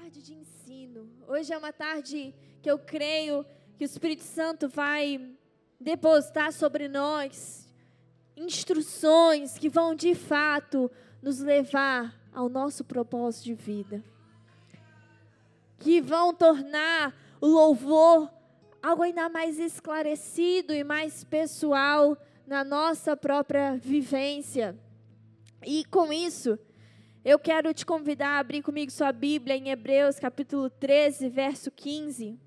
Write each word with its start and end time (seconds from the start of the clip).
tarde 0.00 0.22
de 0.22 0.34
ensino. 0.34 1.08
Hoje 1.28 1.52
é 1.52 1.56
uma 1.56 1.72
tarde 1.72 2.34
que 2.60 2.68
eu 2.68 2.76
creio 2.76 3.46
que 3.76 3.84
o 3.84 3.86
Espírito 3.86 4.24
Santo 4.24 4.68
vai 4.68 5.30
depositar 5.78 6.52
sobre 6.52 6.88
nós 6.88 7.72
instruções 8.36 9.56
que 9.56 9.68
vão 9.68 9.94
de 9.94 10.12
fato 10.16 10.90
nos 11.22 11.38
levar 11.38 12.12
ao 12.32 12.48
nosso 12.48 12.82
propósito 12.82 13.44
de 13.44 13.54
vida. 13.54 14.04
Que 15.78 16.00
vão 16.00 16.34
tornar 16.34 17.14
o 17.40 17.46
louvor 17.46 18.28
algo 18.82 19.04
ainda 19.04 19.28
mais 19.28 19.60
esclarecido 19.60 20.74
e 20.74 20.82
mais 20.82 21.22
pessoal 21.22 22.18
na 22.48 22.64
nossa 22.64 23.16
própria 23.16 23.76
vivência. 23.76 24.76
E 25.64 25.84
com 25.84 26.12
isso, 26.12 26.58
eu 27.24 27.38
quero 27.38 27.72
te 27.72 27.86
convidar 27.86 28.36
a 28.36 28.38
abrir 28.38 28.60
comigo 28.60 28.92
sua 28.92 29.10
Bíblia 29.10 29.56
em 29.56 29.70
Hebreus 29.70 30.18
capítulo 30.18 30.68
13, 30.68 31.30
verso 31.30 31.70
15. 31.70 32.38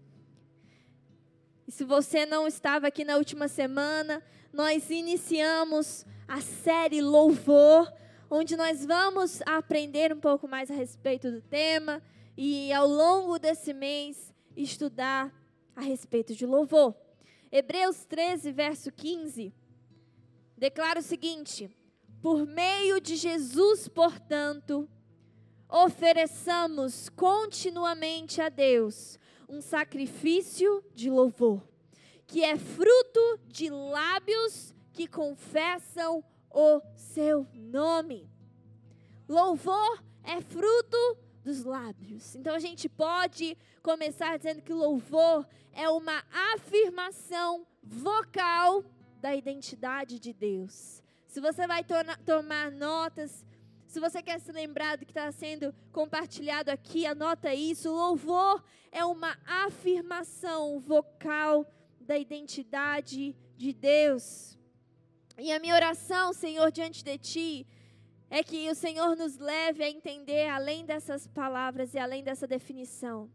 E 1.67 1.71
se 1.71 1.83
você 1.83 2.27
não 2.27 2.47
estava 2.47 2.85
aqui 2.85 3.03
na 3.03 3.17
última 3.17 3.47
semana, 3.47 4.23
nós 4.53 4.91
iniciamos 4.91 6.05
a 6.27 6.41
série 6.41 7.01
Louvor, 7.01 7.91
onde 8.29 8.55
nós 8.55 8.85
vamos 8.85 9.41
aprender 9.47 10.13
um 10.13 10.19
pouco 10.19 10.47
mais 10.47 10.69
a 10.69 10.75
respeito 10.75 11.31
do 11.31 11.41
tema 11.41 11.99
e 12.37 12.71
ao 12.71 12.87
longo 12.87 13.39
desse 13.39 13.73
mês 13.73 14.31
estudar 14.55 15.33
a 15.75 15.81
respeito 15.81 16.35
de 16.35 16.45
louvor. 16.45 16.95
Hebreus 17.51 18.05
13, 18.05 18.51
verso 18.51 18.91
15, 18.91 19.51
declara 20.55 20.99
o 20.99 21.03
seguinte: 21.03 21.67
por 22.21 22.45
meio 22.45 22.99
de 22.99 23.15
Jesus, 23.15 23.87
portanto, 23.87 24.89
ofereçamos 25.69 27.09
continuamente 27.09 28.41
a 28.41 28.49
Deus 28.49 29.19
um 29.47 29.61
sacrifício 29.61 30.83
de 30.93 31.09
louvor, 31.09 31.63
que 32.25 32.43
é 32.43 32.57
fruto 32.57 33.39
de 33.47 33.69
lábios 33.69 34.73
que 34.91 35.07
confessam 35.07 36.23
o 36.49 36.81
seu 36.95 37.47
nome. 37.53 38.29
Louvor 39.27 40.03
é 40.23 40.41
fruto 40.41 41.17
dos 41.43 41.63
lábios. 41.63 42.35
Então 42.35 42.53
a 42.53 42.59
gente 42.59 42.89
pode 42.89 43.57
começar 43.81 44.35
dizendo 44.37 44.61
que 44.61 44.73
louvor 44.73 45.47
é 45.71 45.87
uma 45.89 46.23
afirmação 46.55 47.65
vocal 47.81 48.83
da 49.21 49.35
identidade 49.35 50.19
de 50.19 50.33
Deus. 50.33 51.01
Se 51.37 51.41
você 51.41 51.67
vai 51.67 51.85
tomar 52.25 52.71
notas, 52.71 53.45
se 53.85 53.99
você 53.99 54.23
quer 54.23 54.39
se 54.39 54.51
lembrar 54.51 54.97
do 54.97 55.05
que 55.05 55.11
está 55.11 55.31
sendo 55.31 55.71
compartilhado 55.91 56.71
aqui, 56.71 57.05
anota 57.05 57.53
isso. 57.53 57.91
Louvor 57.91 58.63
é 58.91 59.05
uma 59.05 59.37
afirmação 59.45 60.79
vocal 60.79 61.63
da 62.01 62.17
identidade 62.17 63.35
de 63.55 63.71
Deus. 63.71 64.57
E 65.37 65.51
a 65.51 65.59
minha 65.59 65.75
oração, 65.75 66.33
Senhor, 66.33 66.71
diante 66.71 67.03
de 67.03 67.19
Ti, 67.19 67.67
é 68.31 68.41
que 68.41 68.67
o 68.71 68.73
Senhor 68.73 69.15
nos 69.15 69.37
leve 69.37 69.83
a 69.83 69.89
entender 69.91 70.49
além 70.49 70.87
dessas 70.87 71.27
palavras 71.27 71.93
e 71.93 71.99
além 71.99 72.23
dessa 72.23 72.47
definição. 72.47 73.29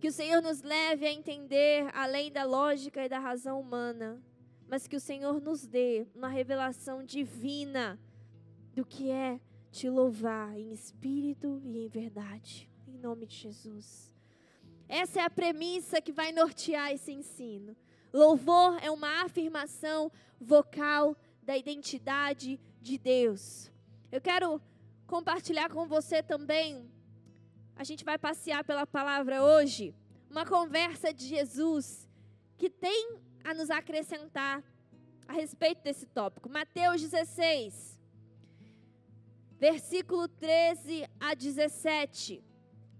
Que 0.00 0.08
o 0.08 0.12
Senhor 0.12 0.42
nos 0.42 0.62
leve 0.62 1.06
a 1.06 1.12
entender 1.12 1.88
além 1.94 2.32
da 2.32 2.42
lógica 2.42 3.04
e 3.04 3.08
da 3.08 3.20
razão 3.20 3.60
humana 3.60 4.20
mas 4.68 4.86
que 4.86 4.96
o 4.96 5.00
Senhor 5.00 5.40
nos 5.40 5.66
dê 5.66 6.06
uma 6.14 6.28
revelação 6.28 7.02
divina 7.02 7.98
do 8.74 8.84
que 8.84 9.10
é 9.10 9.40
te 9.70 9.88
louvar 9.88 10.56
em 10.58 10.72
espírito 10.72 11.60
e 11.64 11.78
em 11.78 11.88
verdade, 11.88 12.70
em 12.86 12.98
nome 12.98 13.26
de 13.26 13.34
Jesus. 13.34 14.12
Essa 14.88 15.20
é 15.20 15.24
a 15.24 15.30
premissa 15.30 16.00
que 16.00 16.12
vai 16.12 16.32
nortear 16.32 16.92
esse 16.92 17.12
ensino. 17.12 17.76
Louvor 18.12 18.78
é 18.82 18.90
uma 18.90 19.22
afirmação 19.22 20.10
vocal 20.40 21.16
da 21.42 21.56
identidade 21.56 22.60
de 22.80 22.98
Deus. 22.98 23.70
Eu 24.10 24.20
quero 24.20 24.60
compartilhar 25.06 25.70
com 25.70 25.86
você 25.86 26.22
também. 26.22 26.90
A 27.76 27.84
gente 27.84 28.04
vai 28.04 28.18
passear 28.18 28.64
pela 28.64 28.86
palavra 28.86 29.42
hoje, 29.42 29.94
uma 30.30 30.44
conversa 30.44 31.12
de 31.12 31.26
Jesus 31.26 32.08
que 32.56 32.68
tem 32.68 33.18
a 33.48 33.54
nos 33.54 33.70
acrescentar 33.70 34.62
a 35.26 35.32
respeito 35.32 35.82
desse 35.82 36.04
tópico. 36.04 36.50
Mateus 36.50 37.00
16, 37.00 37.98
versículo 39.58 40.28
13 40.28 41.08
a 41.18 41.32
17. 41.32 42.44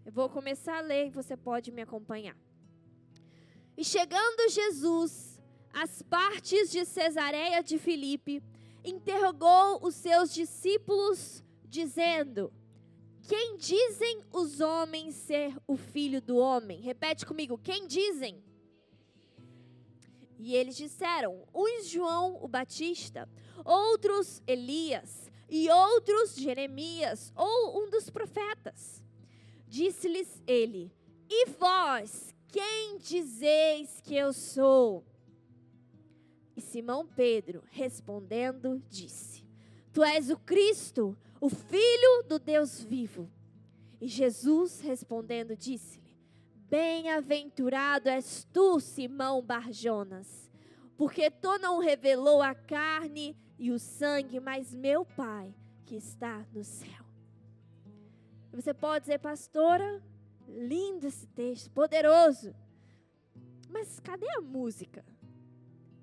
Eu 0.07 0.13
vou 0.13 0.31
começar 0.31 0.79
a 0.79 0.81
ler 0.81 1.09
e 1.09 1.11
você 1.11 1.37
pode 1.37 1.71
me 1.71 1.83
acompanhar. 1.83 2.35
E 3.77 3.85
chegando 3.85 4.49
Jesus 4.49 5.39
às 5.71 6.01
partes 6.01 6.71
de 6.71 6.87
Cesareia 6.87 7.63
de 7.63 7.79
Filipe, 7.79 8.43
interrogou 8.83 9.85
os 9.87 9.95
seus 9.97 10.33
discípulos, 10.33 11.45
dizendo: 11.67 12.51
Quem 13.29 13.59
dizem 13.59 14.23
os 14.33 14.61
homens 14.61 15.15
ser 15.15 15.55
o 15.67 15.77
filho 15.77 16.23
do 16.23 16.39
homem? 16.39 16.81
Repete 16.81 17.27
comigo: 17.27 17.59
quem 17.59 17.87
dizem? 17.87 18.48
E 20.39 20.55
eles 20.55 20.77
disseram: 20.77 21.45
uns 21.53 21.89
João 21.89 22.39
o 22.43 22.47
Batista, 22.49 23.29
outros 23.65 24.41
Elias, 24.47 25.31
e 25.51 25.69
outros 25.69 26.37
Jeremias, 26.37 27.33
ou 27.35 27.83
um 27.83 27.91
dos 27.91 28.09
profetas. 28.09 29.03
Disse-lhes 29.67 30.43
ele: 30.47 30.93
E 31.29 31.47
vós, 31.47 32.35
quem 32.49 32.99
dizeis 32.99 34.01
que 34.01 34.15
eu 34.15 34.33
sou? 34.33 35.05
E 36.57 36.61
Simão 36.61 37.07
Pedro, 37.07 37.63
respondendo, 37.71 38.83
disse: 38.89 39.45
Tu 39.93 40.03
és 40.03 40.31
o 40.31 40.39
Cristo, 40.39 41.17
o 41.41 41.49
Filho 41.49 42.23
do 42.29 42.39
Deus 42.39 42.83
vivo. 42.83 43.31
E 44.01 44.07
Jesus, 44.07 44.81
respondendo, 44.81 45.57
disse-lhe: 45.57 46.08
Bem-aventurado 46.71 48.09
és 48.09 48.47
tu, 48.53 48.79
Simão 48.79 49.43
Barjonas, 49.43 50.51
porque 50.97 51.31
tu 51.31 51.59
não 51.59 51.79
revelou 51.79 52.43
a 52.43 52.55
carne 52.55 53.37
e 53.59 53.71
o 53.71 53.79
sangue, 53.79 54.39
mas 54.39 54.75
meu 54.75 55.05
Pai 55.05 55.55
que 55.87 55.97
está 55.97 56.45
no 56.53 56.63
céu. 56.63 57.07
Você 58.53 58.75
pode 58.75 59.05
dizer, 59.05 59.19
pastora, 59.19 60.03
lindo 60.47 61.07
esse 61.07 61.27
texto, 61.29 61.71
poderoso. 61.71 62.55
Mas 63.71 63.99
cadê 64.01 64.29
a 64.37 64.41
música? 64.41 65.05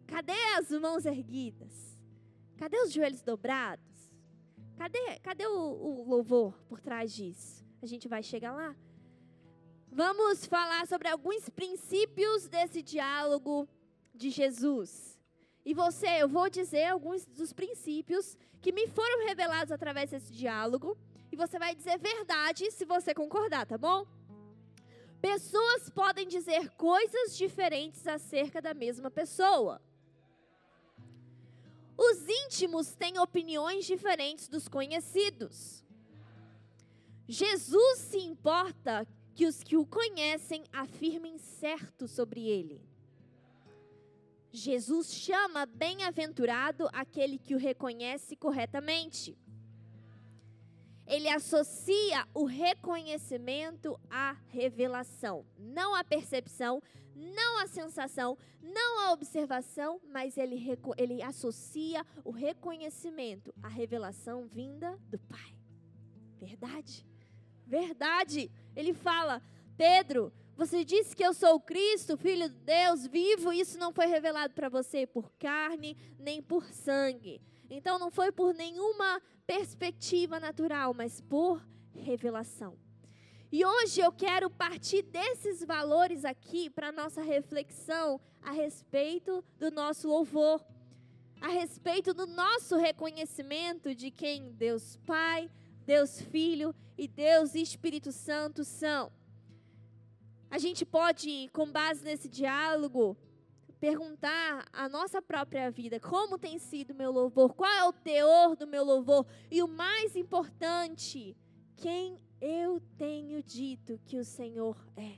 Cadê 0.08 0.34
as 0.58 0.72
mãos 0.72 1.06
erguidas? 1.06 2.00
Cadê 2.58 2.80
os 2.80 2.92
joelhos 2.92 3.22
dobrados? 3.22 3.86
Cadê, 4.78 5.20
cadê 5.22 5.46
o, 5.46 5.60
o 5.60 6.10
louvor 6.10 6.54
por 6.68 6.80
trás 6.80 7.14
disso? 7.14 7.64
A 7.82 7.86
gente 7.86 8.08
vai 8.08 8.24
chegar 8.24 8.54
lá? 8.54 8.76
Vamos 9.96 10.46
falar 10.46 10.86
sobre 10.88 11.08
alguns 11.08 11.48
princípios 11.48 12.50
desse 12.50 12.82
diálogo 12.82 13.66
de 14.14 14.30
Jesus. 14.30 15.18
E 15.64 15.74
você, 15.74 16.22
eu 16.22 16.28
vou 16.28 16.50
dizer 16.50 16.88
alguns 16.88 17.26
dos 17.26 17.54
princípios 17.54 18.38
que 18.62 18.74
me 18.74 18.88
foram 18.88 19.26
revelados 19.26 19.72
através 19.72 20.12
desse 20.12 20.34
diálogo. 20.34 20.98
E 21.32 21.38
você 21.38 21.58
vai 21.58 21.74
dizer 21.74 21.98
verdade 21.98 22.70
se 22.72 22.84
você 22.84 23.14
concordar, 23.14 23.66
tá 23.66 23.78
bom? 23.78 24.06
Pessoas 25.22 25.90
podem 25.90 26.28
dizer 26.28 26.72
coisas 26.72 27.38
diferentes 27.38 28.06
acerca 28.06 28.62
da 28.62 28.74
mesma 28.74 29.10
pessoa. 29.10 29.82
Os 31.98 32.28
íntimos 32.28 32.94
têm 32.96 33.18
opiniões 33.18 33.86
diferentes 33.86 34.50
dos 34.50 34.68
conhecidos. 34.68 35.86
Jesus 37.30 38.00
se 38.00 38.18
importa 38.18 39.08
que 39.36 39.46
os 39.46 39.62
que 39.62 39.76
o 39.76 39.86
conhecem 39.86 40.64
afirmem 40.72 41.38
certo 41.38 42.08
sobre 42.08 42.48
ele. 42.48 42.82
Jesus 44.50 45.14
chama 45.14 45.66
bem-aventurado 45.66 46.88
aquele 46.94 47.38
que 47.38 47.54
o 47.54 47.58
reconhece 47.58 48.38
corretamente. 48.38 49.38
Ele 51.06 51.28
associa 51.28 52.26
o 52.34 52.46
reconhecimento 52.46 54.00
à 54.10 54.38
revelação, 54.48 55.46
não 55.60 55.94
à 55.94 56.02
percepção, 56.02 56.82
não 57.14 57.60
à 57.60 57.68
sensação, 57.68 58.38
não 58.62 59.00
à 59.02 59.12
observação, 59.12 60.00
mas 60.10 60.38
ele, 60.38 60.66
ele 60.98 61.22
associa 61.22 62.06
o 62.24 62.32
reconhecimento 62.32 63.54
à 63.62 63.68
revelação 63.68 64.48
vinda 64.48 64.98
do 65.10 65.20
Pai. 65.20 65.54
Verdade? 66.40 67.06
Verdade. 67.66 68.52
Ele 68.76 68.94
fala: 68.94 69.42
Pedro, 69.78 70.32
você 70.56 70.86
disse 70.86 71.16
que 71.16 71.26
eu 71.26 71.34
sou 71.34 71.56
o 71.56 71.60
Cristo, 71.60 72.16
filho 72.18 72.50
de 72.50 72.56
Deus 72.56 73.06
vivo, 73.08 73.52
isso 73.52 73.78
não 73.78 73.92
foi 73.92 74.06
revelado 74.06 74.54
para 74.54 74.70
você 74.70 75.06
por 75.06 75.30
carne 75.34 75.98
nem 76.18 76.42
por 76.42 76.66
sangue. 76.72 77.42
Então 77.70 78.00
não 78.00 78.10
foi 78.10 78.32
por 78.32 78.54
nenhuma 78.54 79.22
perspectiva 79.46 80.40
natural, 80.40 80.94
mas 80.94 81.20
por 81.20 81.62
revelação. 81.94 82.78
E 83.52 83.66
hoje 83.66 84.02
eu 84.02 84.12
quero 84.12 84.50
partir 84.50 85.02
desses 85.02 85.64
valores 85.64 86.26
aqui 86.26 86.70
para 86.70 86.92
nossa 86.92 87.22
reflexão 87.22 88.20
a 88.42 88.52
respeito 88.52 89.44
do 89.58 89.72
nosso 89.72 90.08
louvor, 90.08 90.66
a 91.42 91.48
respeito 91.48 92.14
do 92.14 92.26
nosso 92.28 92.78
reconhecimento 92.78 93.94
de 93.94 94.10
quem 94.10 94.52
Deus 94.52 94.98
Pai, 95.06 95.50
Deus 95.86 96.22
Filho 96.22 96.74
e 96.98 97.08
Deus 97.08 97.56
Espírito 97.56 98.12
Santo 98.12 98.64
são. 98.64 99.12
A 100.50 100.58
gente 100.58 100.86
pode, 100.86 101.50
com 101.52 101.72
base 101.72 102.04
nesse 102.04 102.30
diálogo, 102.30 103.18
perguntar 103.80 104.66
a 104.72 104.88
nossa 104.88 105.22
própria 105.22 105.70
vida, 105.70 106.00
como 106.00 106.38
tem 106.38 106.58
sido 106.58 106.96
meu 106.96 107.12
louvor, 107.12 107.54
qual 107.54 107.72
é 107.72 107.84
o 107.84 107.94
teor 107.94 108.56
do 108.56 108.66
meu 108.66 108.84
louvor 108.84 109.26
e 109.52 109.62
o 109.62 109.68
mais 109.68 110.16
importante, 110.16 111.36
quem 111.76 112.20
eu 112.42 112.82
tenho 112.98 113.44
dito 113.44 114.00
que 114.06 114.18
o 114.18 114.26
Senhor 114.26 114.78
é. 114.96 115.18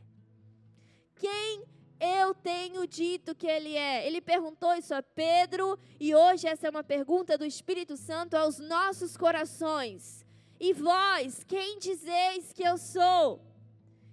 Quem 1.16 1.64
eu 2.00 2.34
tenho 2.34 2.88
dito 2.88 3.36
que 3.36 3.48
Ele 3.48 3.76
é? 3.76 4.06
Ele 4.06 4.22
perguntou 4.22 4.74
isso 4.74 4.94
a 4.94 5.02
Pedro 5.02 5.80
e 6.00 6.16
hoje 6.16 6.48
essa 6.48 6.68
é 6.68 6.70
uma 6.70 6.84
pergunta 6.84 7.38
do 7.38 7.46
Espírito 7.46 7.98
Santo 7.98 8.36
aos 8.36 8.60
nossos 8.60 9.18
corações. 9.18 10.17
E 10.60 10.74
vós, 10.74 11.44
quem 11.44 11.78
dizeis 11.78 12.52
que 12.52 12.64
eu 12.64 12.78
sou? 12.78 13.42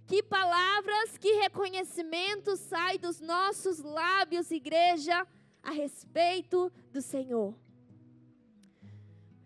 Que 0.06 0.22
palavras, 0.22 1.16
que 1.16 1.40
reconhecimento 1.40 2.56
sai 2.56 2.98
dos 2.98 3.20
nossos 3.20 3.78
lábios, 3.78 4.50
igreja, 4.50 5.26
a 5.62 5.70
respeito 5.70 6.70
do 6.92 7.00
Senhor. 7.00 7.54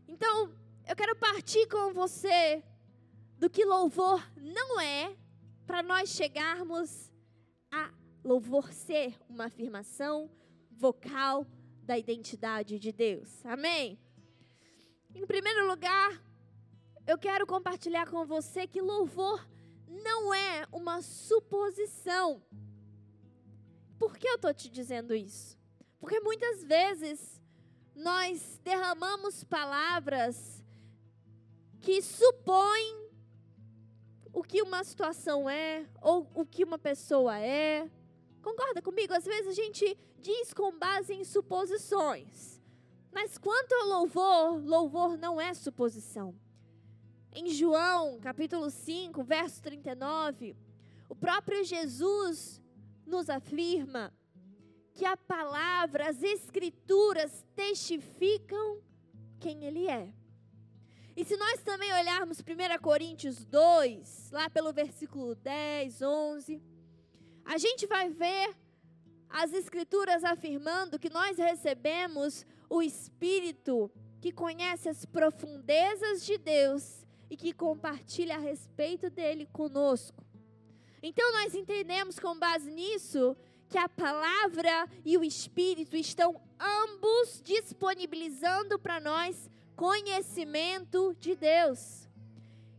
Então, 0.08 0.52
eu 0.88 0.96
quero 0.96 1.14
partir 1.14 1.68
com 1.68 1.92
você 1.92 2.64
do 3.38 3.48
que 3.48 3.64
louvor 3.64 4.20
não 4.36 4.80
é, 4.80 5.16
para 5.64 5.80
nós 5.80 6.08
chegarmos 6.08 7.12
a 7.70 7.92
louvor 8.24 8.72
ser 8.72 9.14
uma 9.28 9.44
afirmação 9.44 10.28
vocal 10.72 11.46
da 11.84 11.96
identidade 11.96 12.80
de 12.80 12.90
Deus. 12.90 13.44
Amém? 13.46 13.96
Em 15.14 15.24
primeiro 15.24 15.68
lugar, 15.68 16.20
eu 17.08 17.16
quero 17.16 17.46
compartilhar 17.46 18.06
com 18.06 18.26
você 18.26 18.66
que 18.66 18.82
louvor 18.82 19.42
não 20.04 20.34
é 20.34 20.66
uma 20.70 21.00
suposição. 21.00 22.42
Por 23.98 24.18
que 24.18 24.28
eu 24.28 24.34
estou 24.34 24.52
te 24.52 24.68
dizendo 24.68 25.14
isso? 25.14 25.56
Porque 25.98 26.20
muitas 26.20 26.62
vezes 26.62 27.40
nós 27.96 28.60
derramamos 28.62 29.42
palavras 29.42 30.62
que 31.80 32.02
supõem 32.02 33.08
o 34.30 34.42
que 34.42 34.60
uma 34.60 34.84
situação 34.84 35.48
é 35.48 35.88
ou 36.02 36.30
o 36.34 36.44
que 36.44 36.62
uma 36.62 36.78
pessoa 36.78 37.38
é. 37.38 37.90
Concorda 38.42 38.82
comigo? 38.82 39.14
Às 39.14 39.24
vezes 39.24 39.48
a 39.48 39.54
gente 39.54 39.98
diz 40.20 40.52
com 40.52 40.78
base 40.78 41.14
em 41.14 41.24
suposições. 41.24 42.60
Mas 43.10 43.38
quanto 43.38 43.72
ao 43.72 43.88
louvor, 43.88 44.62
louvor 44.62 45.16
não 45.16 45.40
é 45.40 45.54
suposição. 45.54 46.38
Em 47.40 47.50
João, 47.50 48.18
capítulo 48.18 48.68
5, 48.68 49.22
verso 49.22 49.62
39, 49.62 50.56
o 51.08 51.14
próprio 51.14 51.62
Jesus 51.62 52.60
nos 53.06 53.30
afirma 53.30 54.12
que 54.92 55.04
a 55.04 55.16
palavra, 55.16 56.08
as 56.08 56.20
escrituras 56.20 57.46
testificam 57.54 58.82
quem 59.38 59.62
ele 59.62 59.86
é. 59.88 60.12
E 61.16 61.24
se 61.24 61.36
nós 61.36 61.62
também 61.62 61.92
olharmos 61.92 62.40
1 62.40 62.82
Coríntios 62.82 63.44
2, 63.44 64.32
lá 64.32 64.50
pelo 64.50 64.72
versículo 64.72 65.36
10, 65.36 66.02
11, 66.02 66.60
a 67.44 67.56
gente 67.56 67.86
vai 67.86 68.10
ver 68.10 68.52
as 69.30 69.52
Escrituras 69.52 70.24
afirmando 70.24 70.98
que 70.98 71.08
nós 71.08 71.38
recebemos 71.38 72.44
o 72.68 72.82
Espírito 72.82 73.88
que 74.20 74.32
conhece 74.32 74.88
as 74.88 75.04
profundezas 75.04 76.26
de 76.26 76.36
Deus 76.36 77.06
e 77.30 77.36
que 77.36 77.52
compartilha 77.52 78.36
a 78.36 78.40
respeito 78.40 79.10
dele 79.10 79.46
conosco. 79.52 80.24
Então 81.02 81.32
nós 81.32 81.54
entendemos 81.54 82.18
com 82.18 82.38
base 82.38 82.70
nisso 82.70 83.36
que 83.68 83.78
a 83.78 83.88
palavra 83.88 84.88
e 85.04 85.16
o 85.16 85.24
Espírito 85.24 85.96
estão 85.96 86.40
ambos 86.58 87.40
disponibilizando 87.44 88.78
para 88.78 88.98
nós 88.98 89.50
conhecimento 89.76 91.14
de 91.20 91.36
Deus 91.36 92.08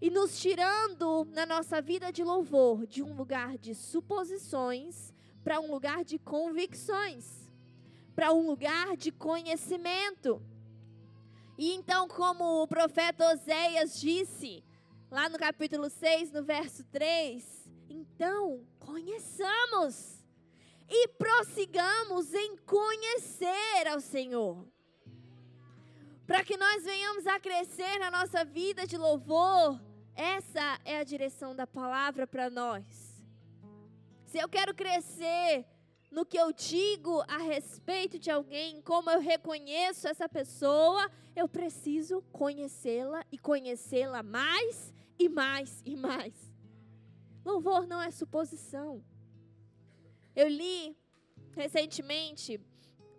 e 0.01 0.09
nos 0.09 0.39
tirando 0.39 1.25
na 1.31 1.45
nossa 1.45 1.81
vida 1.81 2.11
de 2.11 2.23
louvor 2.23 2.87
de 2.87 3.03
um 3.03 3.15
lugar 3.15 3.57
de 3.57 3.75
suposições 3.75 5.13
para 5.43 5.59
um 5.59 5.71
lugar 5.71 6.03
de 6.03 6.17
convicções, 6.17 7.49
para 8.15 8.33
um 8.33 8.45
lugar 8.45 8.97
de 8.97 9.11
conhecimento. 9.11 10.41
E 11.59 11.73
então, 11.73 12.07
como 12.07 12.63
o 12.63 12.67
profeta 12.69 13.33
Oséias 13.33 13.99
disse, 13.99 14.63
lá 15.11 15.27
no 15.27 15.37
capítulo 15.37 15.89
6, 15.89 16.31
no 16.31 16.41
verso 16.41 16.85
3, 16.85 17.69
então 17.89 18.65
conheçamos 18.79 20.23
e 20.87 21.09
prossigamos 21.09 22.33
em 22.33 22.55
conhecer 22.59 23.89
ao 23.91 23.99
Senhor 23.99 24.65
para 26.25 26.45
que 26.45 26.55
nós 26.55 26.85
venhamos 26.85 27.27
a 27.27 27.37
crescer 27.41 27.99
na 27.99 28.09
nossa 28.09 28.45
vida 28.45 28.87
de 28.87 28.95
louvor. 28.97 29.81
Essa 30.15 30.79
é 30.85 30.99
a 30.99 31.03
direção 31.03 31.53
da 31.53 31.67
palavra 31.67 32.25
para 32.25 32.49
nós. 32.49 32.85
Se 34.27 34.37
eu 34.37 34.47
quero 34.47 34.73
crescer 34.73 35.65
no 36.11 36.25
que 36.25 36.37
eu 36.37 36.51
digo 36.51 37.21
a 37.27 37.37
respeito 37.37 38.17
de 38.17 38.31
alguém, 38.31 38.81
como 38.81 39.09
eu 39.09 39.19
reconheço 39.19 40.07
essa 40.07 40.27
pessoa, 40.27 41.09
eu 41.35 41.47
preciso 41.47 42.21
conhecê-la 42.31 43.23
e 43.31 43.37
conhecê-la 43.37 44.23
mais 44.23 44.93
e 45.17 45.29
mais 45.29 45.81
e 45.85 45.95
mais. 45.95 46.33
Louvor 47.45 47.87
não 47.87 48.01
é 48.01 48.09
suposição. 48.11 49.03
Eu 50.35 50.47
li 50.47 50.97
recentemente 51.55 52.59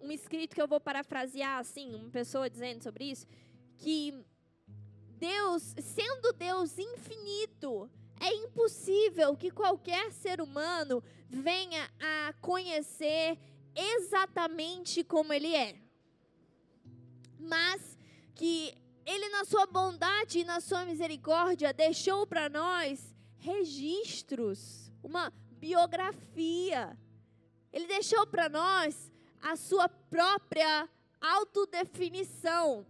um 0.00 0.10
escrito 0.10 0.54
que 0.54 0.62
eu 0.62 0.68
vou 0.68 0.80
parafrasear 0.80 1.58
assim, 1.58 1.94
uma 1.94 2.10
pessoa 2.10 2.48
dizendo 2.48 2.82
sobre 2.82 3.04
isso, 3.04 3.26
que 3.76 4.14
Deus, 5.18 5.74
sendo 5.82 6.32
Deus 6.32 6.78
infinito, 6.78 7.90
é 8.20 8.34
impossível 8.34 9.34
que 9.34 9.50
qualquer 9.50 10.12
ser 10.12 10.40
humano 10.40 11.02
venha 11.28 11.90
a 11.98 12.34
conhecer 12.34 13.38
exatamente 13.74 15.02
como 15.02 15.32
ele 15.32 15.54
é. 15.54 15.74
Mas 17.38 17.98
que 18.34 18.74
ele 19.06 19.28
na 19.30 19.44
sua 19.44 19.66
bondade 19.66 20.40
e 20.40 20.44
na 20.44 20.60
sua 20.60 20.84
misericórdia 20.84 21.72
deixou 21.72 22.26
para 22.26 22.48
nós 22.48 23.14
registros, 23.38 24.92
uma 25.02 25.32
biografia. 25.58 26.96
Ele 27.72 27.86
deixou 27.86 28.26
para 28.26 28.50
nós 28.50 29.10
a 29.40 29.56
sua 29.56 29.88
própria 29.88 30.88
autodefinição. 31.20 32.86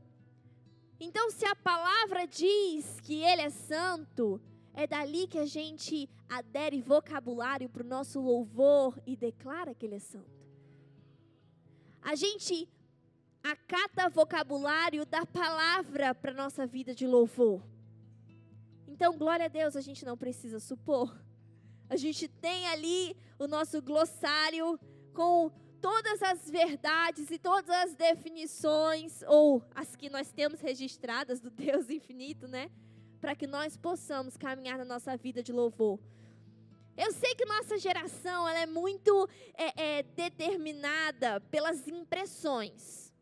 Então, 0.98 1.30
se 1.30 1.46
a 1.46 1.54
palavra 1.54 2.26
diz 2.26 3.00
que 3.00 3.22
ele 3.22 3.42
é 3.42 3.50
santo, 3.50 4.40
é 4.74 4.86
dali 4.86 5.26
que 5.26 5.38
a 5.38 5.46
gente 5.46 6.08
adere 6.28 6.80
vocabulário 6.80 7.68
para 7.68 7.82
o 7.82 7.86
nosso 7.86 8.20
louvor 8.20 9.00
e 9.06 9.16
declara 9.16 9.74
que 9.74 9.86
ele 9.86 9.96
é 9.96 9.98
santo. 9.98 10.40
A 12.02 12.14
gente 12.14 12.68
acata 13.42 14.08
vocabulário 14.08 15.04
da 15.04 15.26
palavra 15.26 16.14
para 16.14 16.32
nossa 16.32 16.66
vida 16.66 16.94
de 16.94 17.06
louvor. 17.06 17.62
Então, 18.86 19.16
glória 19.16 19.46
a 19.46 19.48
Deus, 19.48 19.76
a 19.76 19.80
gente 19.80 20.04
não 20.04 20.16
precisa 20.16 20.60
supor. 20.60 21.18
A 21.88 21.96
gente 21.96 22.28
tem 22.28 22.66
ali 22.68 23.16
o 23.38 23.46
nosso 23.46 23.80
glossário 23.82 24.78
com 25.12 25.50
todas 25.80 26.22
as 26.22 26.48
verdades 26.50 27.30
e 27.30 27.38
todas 27.38 27.70
as 27.70 27.94
definições, 27.94 29.22
ou 29.26 29.64
as 29.74 29.96
que 29.96 30.10
nós 30.10 30.30
temos 30.30 30.60
registradas 30.60 31.40
do 31.40 31.50
Deus 31.50 31.88
infinito, 31.88 32.46
né? 32.46 32.70
Para 33.20 33.34
que 33.34 33.46
nós 33.46 33.76
possamos 33.76 34.36
caminhar 34.36 34.78
na 34.78 34.84
nossa 34.84 35.16
vida 35.16 35.42
de 35.42 35.52
louvor. 35.52 35.98
Eu 36.96 37.12
sei 37.12 37.34
que 37.34 37.44
nossa 37.44 37.78
geração 37.78 38.48
ela 38.48 38.60
é 38.60 38.66
muito 38.66 39.28
é, 39.54 39.98
é, 39.98 40.02
determinada 40.02 41.40
pelas 41.40 41.86
impressões. 41.88 43.12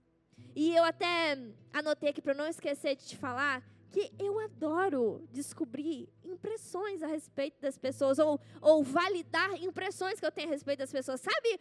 E 0.55 0.75
eu 0.75 0.83
até 0.83 1.39
anotei 1.73 2.11
aqui 2.11 2.21
para 2.21 2.35
não 2.35 2.47
esquecer 2.47 2.97
de 2.97 3.05
te 3.05 3.17
falar 3.17 3.63
que 3.91 4.13
eu 4.19 4.39
adoro 4.41 5.27
descobrir 5.33 6.09
impressões 6.25 7.03
a 7.03 7.07
respeito 7.07 7.61
das 7.61 7.79
pessoas, 7.79 8.19
ou, 8.19 8.41
ou 8.61 8.83
validar 8.83 9.55
impressões 9.63 10.21
que 10.21 10.27
eu 10.27 10.33
tenho 10.33 10.49
a 10.49 10.53
respeito 10.53 10.81
das 10.81 10.93
pessoas. 10.93 11.21
Sabe 11.21 11.59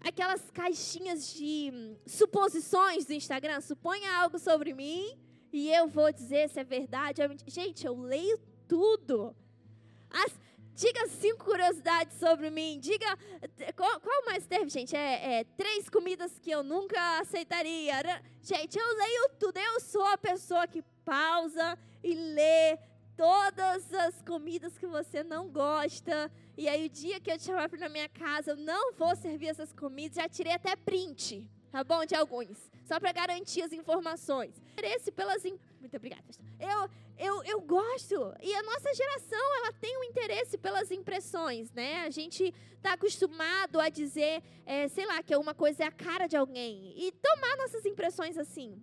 aquelas 0.00 0.50
caixinhas 0.50 1.32
de 1.32 1.70
hum, 1.72 1.96
suposições 2.06 3.04
do 3.04 3.12
Instagram. 3.12 3.60
Suponha 3.60 4.10
algo 4.16 4.38
sobre 4.38 4.72
mim 4.72 5.18
e 5.52 5.72
eu 5.72 5.88
vou 5.88 6.12
dizer 6.12 6.48
se 6.48 6.60
é 6.60 6.64
verdade. 6.64 7.22
Gente, 7.46 7.86
eu 7.86 7.96
leio 7.96 8.38
tudo. 8.68 9.34
As, 10.10 10.32
Diga 10.80 11.08
cinco 11.08 11.44
curiosidades 11.44 12.16
sobre 12.16 12.48
mim. 12.48 12.78
Diga. 12.80 13.06
Qual, 13.76 14.00
qual 14.00 14.24
mais 14.24 14.46
teve, 14.46 14.70
gente? 14.70 14.96
É, 14.96 15.40
é, 15.40 15.44
três 15.44 15.90
comidas 15.90 16.38
que 16.38 16.50
eu 16.50 16.62
nunca 16.62 17.20
aceitaria. 17.20 17.94
Gente, 18.42 18.78
eu 18.78 18.96
leio 18.96 19.28
tudo. 19.38 19.58
Eu 19.58 19.78
sou 19.80 20.06
a 20.06 20.16
pessoa 20.16 20.66
que 20.66 20.80
pausa 21.04 21.78
e 22.02 22.14
lê 22.14 22.78
todas 23.14 23.92
as 23.92 24.22
comidas 24.22 24.78
que 24.78 24.86
você 24.86 25.22
não 25.22 25.50
gosta. 25.50 26.32
E 26.56 26.66
aí, 26.66 26.86
o 26.86 26.88
dia 26.88 27.20
que 27.20 27.30
eu 27.30 27.36
te 27.36 27.44
chamar 27.44 27.68
para 27.68 27.86
minha 27.90 28.08
casa, 28.08 28.52
eu 28.52 28.56
não 28.56 28.94
vou 28.94 29.14
servir 29.16 29.48
essas 29.48 29.74
comidas. 29.74 30.16
Já 30.16 30.30
tirei 30.30 30.54
até 30.54 30.74
print, 30.76 31.46
tá 31.70 31.84
bom? 31.84 32.06
De 32.06 32.14
alguns. 32.14 32.70
Só 32.90 32.98
para 32.98 33.12
garantir 33.12 33.62
as 33.62 33.72
informações. 33.72 34.60
Interesse 34.72 35.12
pelas. 35.12 35.44
Muito 35.44 35.96
obrigada. 35.96 36.24
Eu, 36.58 36.90
eu, 37.16 37.44
eu 37.44 37.60
gosto. 37.60 38.16
E 38.42 38.52
a 38.52 38.64
nossa 38.64 38.92
geração, 38.92 39.56
ela 39.58 39.72
tem 39.74 39.96
um 39.96 40.02
interesse 40.02 40.58
pelas 40.58 40.90
impressões, 40.90 41.70
né? 41.70 42.00
A 42.00 42.10
gente 42.10 42.52
está 42.74 42.94
acostumado 42.94 43.78
a 43.78 43.88
dizer, 43.88 44.42
é, 44.66 44.88
sei 44.88 45.06
lá, 45.06 45.22
que 45.22 45.36
uma 45.36 45.54
coisa 45.54 45.84
é 45.84 45.86
a 45.86 45.92
cara 45.92 46.26
de 46.26 46.36
alguém. 46.36 46.92
E 46.96 47.12
tomar 47.12 47.56
nossas 47.58 47.86
impressões 47.86 48.36
assim. 48.36 48.76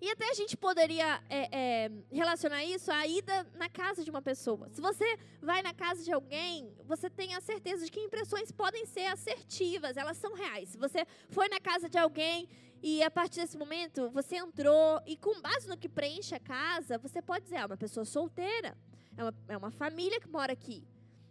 E 0.00 0.10
até 0.10 0.30
a 0.30 0.34
gente 0.34 0.56
poderia 0.56 1.22
é, 1.28 1.48
é, 1.52 1.90
relacionar 2.10 2.64
isso 2.64 2.90
à 2.90 3.06
ida 3.06 3.46
na 3.54 3.68
casa 3.68 4.02
de 4.02 4.10
uma 4.10 4.22
pessoa. 4.22 4.66
Se 4.70 4.80
você 4.80 5.18
vai 5.42 5.60
na 5.60 5.74
casa 5.74 6.02
de 6.02 6.10
alguém, 6.10 6.74
você 6.86 7.10
tem 7.10 7.34
a 7.34 7.40
certeza 7.40 7.84
de 7.84 7.90
que 7.90 8.00
impressões 8.00 8.50
podem 8.50 8.86
ser 8.86 9.06
assertivas, 9.06 9.98
elas 9.98 10.16
são 10.16 10.32
reais. 10.32 10.70
Se 10.70 10.78
você 10.78 11.06
foi 11.28 11.48
na 11.48 11.60
casa 11.60 11.86
de 11.86 11.98
alguém 11.98 12.48
e 12.82 13.02
a 13.02 13.10
partir 13.10 13.40
desse 13.40 13.58
momento 13.58 14.08
você 14.10 14.36
entrou 14.36 15.02
e 15.04 15.18
com 15.18 15.38
base 15.42 15.68
no 15.68 15.76
que 15.76 15.88
preenche 15.88 16.34
a 16.34 16.40
casa, 16.40 16.96
você 16.96 17.20
pode 17.20 17.44
dizer, 17.44 17.56
é 17.56 17.66
uma 17.66 17.76
pessoa 17.76 18.06
solteira, 18.06 18.74
é 19.18 19.22
uma, 19.22 19.34
é 19.48 19.56
uma 19.58 19.70
família 19.70 20.18
que 20.18 20.28
mora 20.28 20.54
aqui, 20.54 20.82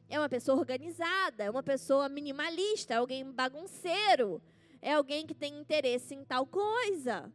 é 0.07 0.19
uma 0.19 0.29
pessoa 0.29 0.59
organizada, 0.59 1.43
é 1.43 1.49
uma 1.49 1.63
pessoa 1.63 2.07
minimalista, 2.07 2.93
é 2.93 2.97
alguém 2.97 3.31
bagunceiro, 3.31 4.39
é 4.79 4.93
alguém 4.93 5.25
que 5.25 5.33
tem 5.33 5.59
interesse 5.59 6.13
em 6.13 6.23
tal 6.23 6.45
coisa. 6.45 7.33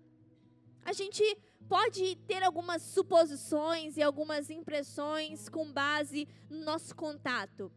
A 0.84 0.92
gente 0.92 1.22
pode 1.68 2.16
ter 2.26 2.42
algumas 2.42 2.82
suposições 2.82 3.96
e 3.96 4.02
algumas 4.02 4.50
impressões 4.50 5.48
com 5.48 5.72
base 5.72 6.28
no 6.50 6.62
nosso 6.62 6.94
contato. 6.94 7.72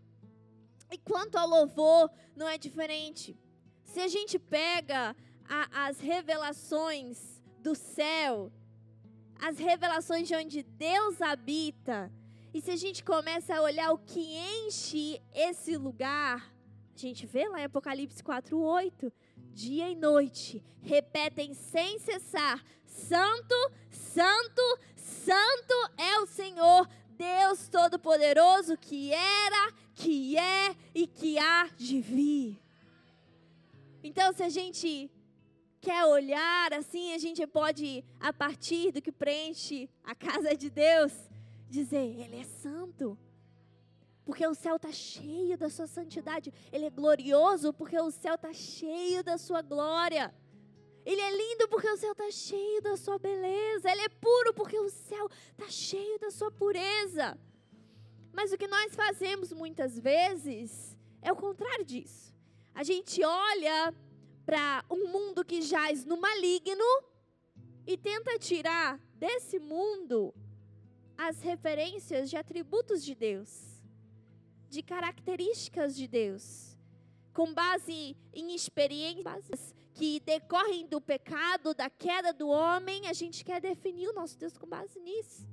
E 0.92 0.98
quanto 0.98 1.38
ao 1.38 1.48
louvor, 1.48 2.12
não 2.36 2.48
é 2.48 2.58
diferente. 2.58 3.38
Se 3.84 4.02
a 4.02 4.08
gente 4.08 4.38
pega 4.38 5.16
a, 5.48 5.88
as 5.88 6.00
revelações 6.00 7.42
do 7.60 7.76
céu, 7.76 8.52
as 9.40 9.58
revelações 9.58 10.28
de 10.28 10.36
onde 10.36 10.64
Deus 10.64 11.22
habita, 11.22 12.12
e 12.54 12.62
se 12.62 12.72
a 12.72 12.76
gente 12.76 13.04
começa 13.04 13.56
a 13.56 13.62
olhar 13.62 13.92
o 13.92 13.98
que 13.98 14.36
enche 14.66 15.22
esse 15.34 15.78
lugar, 15.78 16.54
a 16.96 17.00
gente 17.00 17.26
vê 17.26 17.48
lá 17.48 17.62
em 17.62 17.66
Apocalipse 17.66 18.24
4:8, 18.24 19.12
dia 19.54 19.90
e 19.90 19.96
noite 19.96 20.64
repetem 20.82 21.54
sem 21.54 22.00
cessar: 22.00 22.64
Santo, 22.98 23.56
Santo, 23.92 24.80
Santo 24.96 25.74
é 25.98 26.20
o 26.20 26.26
Senhor, 26.26 26.90
Deus 27.12 27.68
Todo-Poderoso, 27.68 28.76
que 28.78 29.14
era, 29.14 29.74
que 29.96 30.38
é 30.38 30.76
e 30.94 31.06
que 31.06 31.38
há 31.38 31.70
de 31.78 32.02
vir. 32.02 32.60
Então, 34.04 34.34
se 34.34 34.42
a 34.42 34.50
gente 34.50 35.12
quer 35.80 36.06
olhar 36.06 36.74
assim, 36.74 37.14
a 37.14 37.18
gente 37.18 37.46
pode, 37.46 38.04
a 38.20 38.34
partir 38.34 38.92
do 38.92 39.02
que 39.02 39.12
preenche 39.12 39.90
a 40.04 40.16
casa 40.16 40.56
de 40.56 40.70
Deus, 40.70 41.14
dizer: 41.70 42.20
Ele 42.20 42.40
é 42.40 42.44
santo. 42.44 43.18
Porque 44.26 44.46
o 44.46 44.54
céu 44.54 44.76
está 44.76 44.92
cheio 44.92 45.58
da 45.58 45.70
sua 45.70 45.88
santidade. 45.88 46.54
Ele 46.72 46.86
é 46.86 46.90
glorioso 46.90 47.72
porque 47.72 47.98
o 47.98 48.12
céu 48.12 48.36
está 48.36 48.52
cheio 48.52 49.24
da 49.24 49.38
sua 49.38 49.62
glória. 49.62 50.34
Ele 51.10 51.22
é 51.22 51.32
lindo 51.32 51.70
porque 51.70 51.90
o 51.90 51.96
céu 51.96 52.12
está 52.12 52.30
cheio 52.30 52.82
da 52.82 52.98
sua 52.98 53.18
beleza. 53.18 53.90
Ele 53.90 54.02
é 54.02 54.10
puro 54.10 54.54
porque 54.54 54.78
o 54.78 54.90
céu 54.90 55.30
está 55.52 55.70
cheio 55.70 56.20
da 56.20 56.30
sua 56.30 56.52
pureza. 56.52 57.40
Mas 58.34 58.52
o 58.52 58.58
que 58.58 58.68
nós 58.68 58.94
fazemos 58.94 59.54
muitas 59.54 59.98
vezes 59.98 60.98
é 61.22 61.32
o 61.32 61.36
contrário 61.38 61.86
disso. 61.86 62.36
A 62.76 62.84
gente 62.84 63.24
olha 63.24 63.96
para 64.46 64.84
um 64.92 65.08
mundo 65.08 65.46
que 65.46 65.62
jaz 65.62 66.04
no 66.04 66.18
maligno 66.18 66.84
e 67.86 67.96
tenta 67.96 68.38
tirar 68.38 69.00
desse 69.16 69.60
mundo 69.60 70.36
as 71.18 71.40
referências 71.40 72.30
de 72.30 72.36
atributos 72.36 73.02
de 73.02 73.16
Deus, 73.16 73.82
de 74.70 74.84
características 74.84 75.96
de 75.96 76.06
Deus, 76.06 76.78
com 77.34 77.54
base 77.54 78.18
em 78.34 78.54
experiências 78.54 79.74
que 79.98 80.20
decorrem 80.20 80.86
do 80.86 81.02
pecado, 81.02 81.74
da 81.74 81.90
queda 81.90 82.32
do 82.32 82.48
homem, 82.48 83.08
a 83.08 83.14
gente 83.14 83.44
quer 83.44 83.60
definir 83.60 84.08
o 84.08 84.14
nosso 84.14 84.38
Deus 84.38 84.56
com 84.56 84.68
base 84.68 85.00
nisso. 85.00 85.50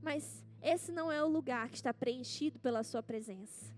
Mas 0.00 0.44
esse 0.62 0.92
não 0.92 1.10
é 1.10 1.20
o 1.24 1.26
lugar 1.28 1.68
que 1.68 1.74
está 1.74 1.92
preenchido 1.92 2.60
pela 2.60 2.84
sua 2.84 3.02
presença. 3.02 3.74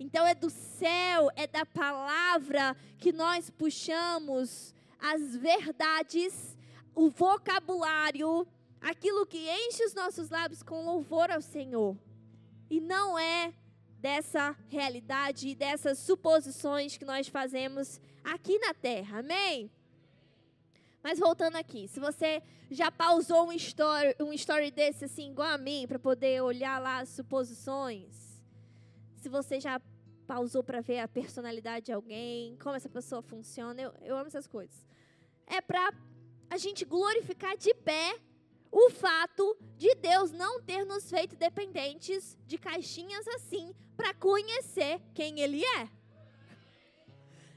Então 0.00 0.26
é 0.26 0.34
do 0.34 0.48
céu, 0.48 1.30
é 1.36 1.46
da 1.46 1.66
palavra 1.66 2.74
que 2.96 3.12
nós 3.12 3.50
puxamos 3.50 4.74
as 4.98 5.36
verdades, 5.36 6.56
o 6.94 7.10
vocabulário, 7.10 8.48
aquilo 8.80 9.26
que 9.26 9.50
enche 9.50 9.84
os 9.84 9.92
nossos 9.92 10.30
lábios 10.30 10.62
com 10.62 10.86
louvor 10.86 11.30
ao 11.30 11.42
Senhor. 11.42 11.94
E 12.70 12.80
não 12.80 13.18
é 13.18 13.52
dessa 13.98 14.56
realidade 14.70 15.48
e 15.48 15.54
dessas 15.54 15.98
suposições 15.98 16.96
que 16.96 17.04
nós 17.04 17.28
fazemos 17.28 18.00
aqui 18.24 18.58
na 18.58 18.74
terra. 18.74 19.18
Amém? 19.18 19.70
Mas 21.02 21.18
voltando 21.18 21.56
aqui, 21.56 21.88
se 21.88 21.98
você 21.98 22.42
já 22.70 22.90
pausou 22.90 23.48
um 23.48 23.52
story, 23.52 24.14
um 24.20 24.32
story 24.32 24.70
desse 24.70 25.04
assim, 25.04 25.30
igual 25.30 25.48
a 25.48 25.58
mim, 25.58 25.84
para 25.88 25.98
poder 25.98 26.42
olhar 26.42 26.80
lá 26.80 26.98
as 26.98 27.08
suposições, 27.08 28.40
se 29.16 29.28
você 29.28 29.58
já 29.58 29.80
pausou 30.26 30.62
para 30.62 30.80
ver 30.80 31.00
a 31.00 31.08
personalidade 31.08 31.86
de 31.86 31.92
alguém, 31.92 32.56
como 32.56 32.76
essa 32.76 32.88
pessoa 32.88 33.20
funciona. 33.20 33.80
Eu, 33.80 33.92
eu 34.02 34.16
amo 34.16 34.28
essas 34.28 34.46
coisas. 34.46 34.86
É 35.46 35.60
para 35.60 35.92
a 36.48 36.56
gente 36.56 36.84
glorificar 36.84 37.56
de 37.56 37.74
pé 37.74 38.18
o 38.70 38.88
fato 38.88 39.56
de 39.76 39.94
Deus 39.96 40.30
não 40.30 40.62
ter 40.62 40.86
nos 40.86 41.10
feito 41.10 41.36
dependentes 41.36 42.38
de 42.46 42.56
caixinhas 42.56 43.28
assim 43.28 43.74
para 43.96 44.14
conhecer 44.14 45.02
quem 45.12 45.40
Ele 45.40 45.62
é. 45.62 46.01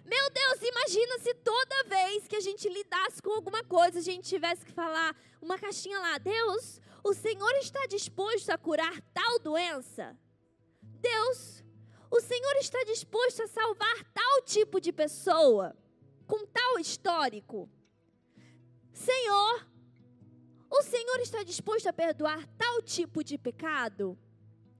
Meu 0.06 0.30
Deus, 0.30 0.62
imagina 0.62 1.18
se 1.20 1.34
toda 1.34 1.84
vez 1.86 2.28
que 2.28 2.36
a 2.36 2.40
gente 2.40 2.70
lidasse 2.70 3.22
com 3.22 3.32
alguma 3.32 3.64
coisa, 3.64 3.98
a 3.98 4.02
gente 4.04 4.30
tivesse 4.30 4.64
que 4.64 4.72
falar 4.72 5.16
uma 5.42 5.58
caixinha 5.58 6.00
lá, 6.00 6.20
Deus, 6.20 6.80
o 7.04 7.14
Senhor 7.14 7.52
está 7.56 7.88
disposto 7.88 8.52
a 8.52 8.58
curar 8.58 9.02
tal 9.14 9.40
doença? 9.40 10.16
Deus, 11.02 11.64
o 12.12 12.22
Senhor 12.22 12.56
está 12.58 12.84
disposto 12.84 13.42
a 13.42 13.48
salvar 13.48 14.04
tal 14.14 14.42
tipo 14.44 14.80
de 14.80 14.92
pessoa, 14.92 15.76
com 16.28 16.46
tal 16.46 16.78
histórico. 16.78 17.68
Senhor, 18.94 19.68
o 20.70 20.82
Senhor 20.84 21.20
está 21.20 21.42
disposto 21.44 21.88
a 21.88 21.94
perdoar 21.94 22.46
tal 22.58 22.82
tipo 22.82 23.24
de 23.24 23.38
pecado? 23.38 24.18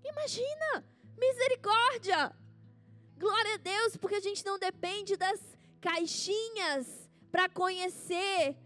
Imagina, 0.04 0.86
misericórdia. 1.18 2.32
Glória 3.18 3.56
a 3.56 3.58
Deus, 3.58 3.98
porque 3.98 4.16
a 4.16 4.20
gente 4.20 4.46
não 4.46 4.60
depende 4.60 5.16
das 5.16 5.40
caixinhas 5.80 7.10
para 7.32 7.48
conhecer 7.50 8.58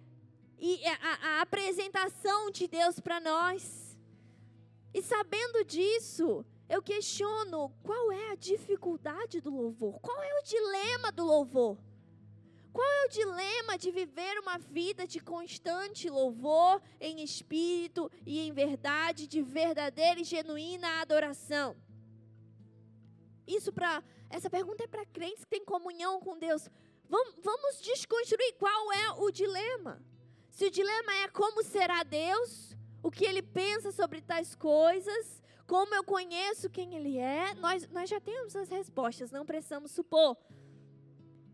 e 0.57 0.85
a, 0.85 1.37
a 1.37 1.41
apresentação 1.41 2.51
de 2.51 2.67
Deus 2.67 2.99
para 2.99 3.19
nós. 3.19 3.97
E 4.93 5.01
sabendo 5.01 5.63
disso, 5.63 6.45
eu 6.67 6.81
questiono 6.81 7.69
qual 7.83 8.11
é 8.11 8.31
a 8.31 8.35
dificuldade 8.35 9.39
do 9.39 9.49
louvor, 9.49 9.99
qual 10.01 10.21
é 10.21 10.39
o 10.39 10.43
dilema 10.43 11.11
do 11.11 11.23
louvor. 11.23 11.77
Qual 12.71 12.87
é 12.87 13.05
o 13.05 13.09
dilema 13.09 13.77
de 13.79 13.89
viver 13.89 14.39
uma 14.39 14.59
vida 14.59 15.07
de 15.07 15.19
constante 15.19 16.07
louvor 16.07 16.79
em 16.99 17.23
espírito 17.23 18.11
e 18.25 18.39
em 18.39 18.51
verdade, 18.51 19.27
de 19.27 19.41
verdadeira 19.41 20.19
e 20.21 20.23
genuína 20.23 21.01
adoração? 21.01 21.75
Isso 23.47 23.73
para 23.73 24.03
essa 24.29 24.49
pergunta 24.49 24.83
é 24.83 24.87
para 24.87 25.05
crentes 25.05 25.43
que 25.43 25.49
têm 25.49 25.65
comunhão 25.65 26.19
com 26.19 26.37
Deus. 26.37 26.69
Vamos, 27.09 27.81
desconstruir 27.81 28.53
qual 28.57 28.93
é 28.93 29.11
o 29.13 29.31
dilema. 29.31 30.01
Se 30.49 30.65
o 30.65 30.71
dilema 30.71 31.13
é 31.23 31.27
como 31.29 31.63
será 31.63 32.03
Deus, 32.03 32.75
o 33.01 33.09
que 33.09 33.25
ele 33.25 33.41
pensa 33.41 33.91
sobre 33.91 34.21
tais 34.21 34.53
coisas, 34.53 35.41
como 35.65 35.93
eu 35.93 36.03
conheço 36.03 36.69
quem 36.69 36.95
Ele 36.95 37.17
é, 37.17 37.53
nós, 37.53 37.87
nós 37.89 38.09
já 38.09 38.19
temos 38.19 38.55
as 38.55 38.69
respostas, 38.69 39.31
não 39.31 39.45
precisamos 39.45 39.91
supor. 39.91 40.35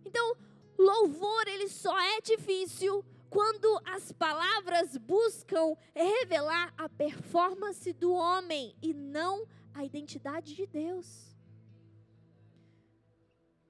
Então, 0.06 0.38
louvor, 0.78 1.48
ele 1.48 1.68
só 1.68 2.00
é 2.00 2.22
difícil 2.22 3.04
quando 3.30 3.82
as 3.86 4.14
palavras 4.14 4.96
buscam 4.96 5.76
revelar 5.94 6.74
a 6.78 6.88
performance 6.88 7.92
do 7.92 8.14
homem 8.14 8.74
e 8.82 8.94
não 8.94 9.46
a 9.74 9.84
identidade 9.84 10.56
de 10.56 10.66
Deus. 10.66 11.35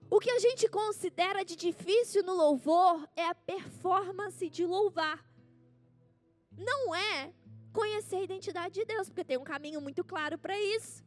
O 0.09 0.19
que 0.19 0.29
a 0.29 0.39
gente 0.39 0.67
considera 0.69 1.43
de 1.43 1.55
difícil 1.55 2.23
no 2.23 2.33
louvor 2.33 3.07
é 3.15 3.25
a 3.27 3.35
performance 3.35 4.49
de 4.49 4.65
louvar. 4.65 5.25
Não 6.57 6.93
é 6.95 7.33
conhecer 7.73 8.17
a 8.17 8.23
identidade 8.23 8.75
de 8.75 8.85
Deus, 8.85 9.09
porque 9.09 9.23
tem 9.23 9.37
um 9.37 9.43
caminho 9.43 9.81
muito 9.81 10.03
claro 10.03 10.37
para 10.37 10.57
isso. 10.59 11.03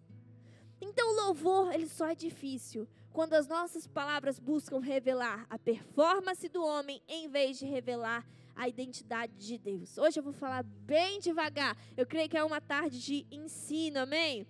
Então, 0.80 1.10
o 1.10 1.26
louvor, 1.26 1.72
ele 1.72 1.88
só 1.88 2.08
é 2.08 2.14
difícil 2.14 2.88
quando 3.12 3.34
as 3.34 3.48
nossas 3.48 3.86
palavras 3.86 4.38
buscam 4.38 4.80
revelar 4.80 5.46
a 5.48 5.58
performance 5.58 6.48
do 6.48 6.62
homem 6.62 7.02
em 7.08 7.28
vez 7.28 7.58
de 7.58 7.66
revelar 7.66 8.26
a 8.54 8.68
identidade 8.68 9.32
de 9.34 9.56
Deus. 9.56 9.96
Hoje 9.96 10.18
eu 10.18 10.22
vou 10.22 10.32
falar 10.32 10.62
bem 10.62 11.20
devagar. 11.20 11.76
Eu 11.96 12.06
creio 12.06 12.28
que 12.28 12.36
é 12.36 12.44
uma 12.44 12.60
tarde 12.60 13.00
de 13.00 13.26
ensino, 13.30 14.00
amém? 14.00 14.46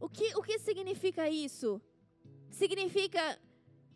O 0.00 0.08
que, 0.08 0.34
o 0.36 0.42
que 0.42 0.58
significa 0.58 1.28
isso? 1.28 1.80
Significa 2.50 3.38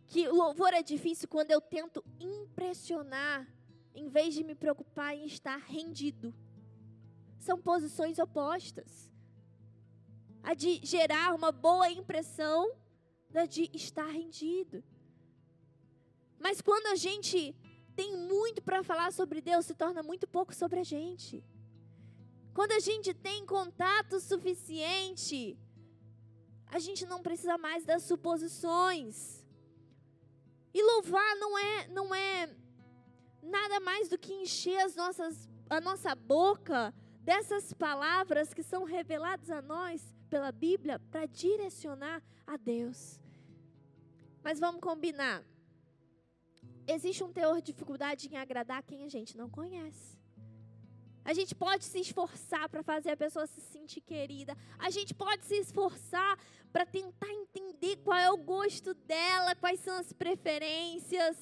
que 0.07 0.29
louvor 0.29 0.73
é 0.73 0.83
difícil 0.83 1.29
quando 1.29 1.51
eu 1.51 1.61
tento 1.61 2.05
impressionar, 2.21 3.47
em 3.95 4.09
vez 4.09 4.35
de 4.35 4.45
me 4.45 4.55
preocupar 4.55 5.15
em 5.15 5.27
estar 5.27 5.57
rendido. 5.57 6.35
São 7.39 7.61
posições 7.61 8.19
opostas. 8.19 9.11
A 10.43 10.55
de 10.55 10.81
gerar 10.85 11.35
uma 11.35 11.51
boa 11.51 11.91
impressão 11.91 12.77
da 13.31 13.45
de 13.47 13.71
estar 13.75 14.07
rendido. 14.07 14.83
Mas 16.39 16.61
quando 16.61 16.87
a 16.87 16.95
gente 16.95 17.55
tem 17.97 18.17
muito 18.17 18.63
para 18.63 18.83
falar 18.83 19.13
sobre 19.13 19.41
Deus, 19.41 19.67
se 19.67 19.75
torna 19.75 20.03
muito 20.03 20.27
pouco 20.27 20.55
sobre 20.55 20.81
a 20.81 20.85
gente. 20.85 21.45
Quando 22.53 22.73
a 22.73 22.79
gente 22.79 23.13
tem 23.13 23.45
contato 23.45 24.21
suficiente, 24.21 25.59
a 26.67 26.79
gente 26.79 27.07
não 27.07 27.23
precisa 27.23 27.57
mais 27.57 27.85
das 27.85 28.03
suposições. 28.03 29.45
E 30.73 30.83
louvar 30.83 31.37
não 31.37 31.59
é, 31.59 31.89
não 31.89 32.15
é 32.15 32.51
nada 33.43 33.79
mais 33.81 34.09
do 34.09 34.19
que 34.19 34.33
encher 34.33 34.79
as 34.79 34.97
nossas, 34.97 35.49
a 35.71 35.81
nossa 35.81 36.15
boca 36.15 36.93
dessas 37.21 37.73
palavras 37.73 38.53
que 38.53 38.63
são 38.63 38.85
reveladas 38.85 39.51
a 39.51 39.63
nós 39.63 40.15
pela 40.29 40.51
Bíblia 40.51 40.99
para 40.99 41.27
direcionar 41.27 42.23
a 42.47 42.57
Deus. 42.57 43.21
Mas 44.43 44.59
vamos 44.59 44.81
combinar. 44.81 45.45
Existe 46.87 47.25
um 47.25 47.33
teor 47.33 47.57
de 47.57 47.73
dificuldade 47.73 48.29
em 48.29 48.37
agradar 48.37 48.83
quem 48.83 49.05
a 49.05 49.09
gente 49.09 49.37
não 49.37 49.49
conhece. 49.49 50.19
A 51.25 51.33
gente 51.33 51.55
pode 51.55 51.85
se 51.85 51.99
esforçar 52.01 52.69
para 52.69 52.83
fazer 52.83 53.11
a 53.11 53.17
pessoa 53.17 53.47
se 53.47 53.61
sentir 53.61 54.03
querida. 54.03 54.57
A 54.79 54.91
gente 54.91 55.15
pode 55.15 55.45
se 55.47 55.57
esforçar 55.57 56.39
para 56.73 56.85
tentar 56.85 57.33
entender 57.33 57.97
qual 58.05 58.19
é 58.19 58.31
o 58.31 58.37
gosto 58.37 58.93
dela, 58.93 59.55
quais 59.55 59.81
são 59.81 59.97
as 59.97 60.13
preferências. 60.13 61.37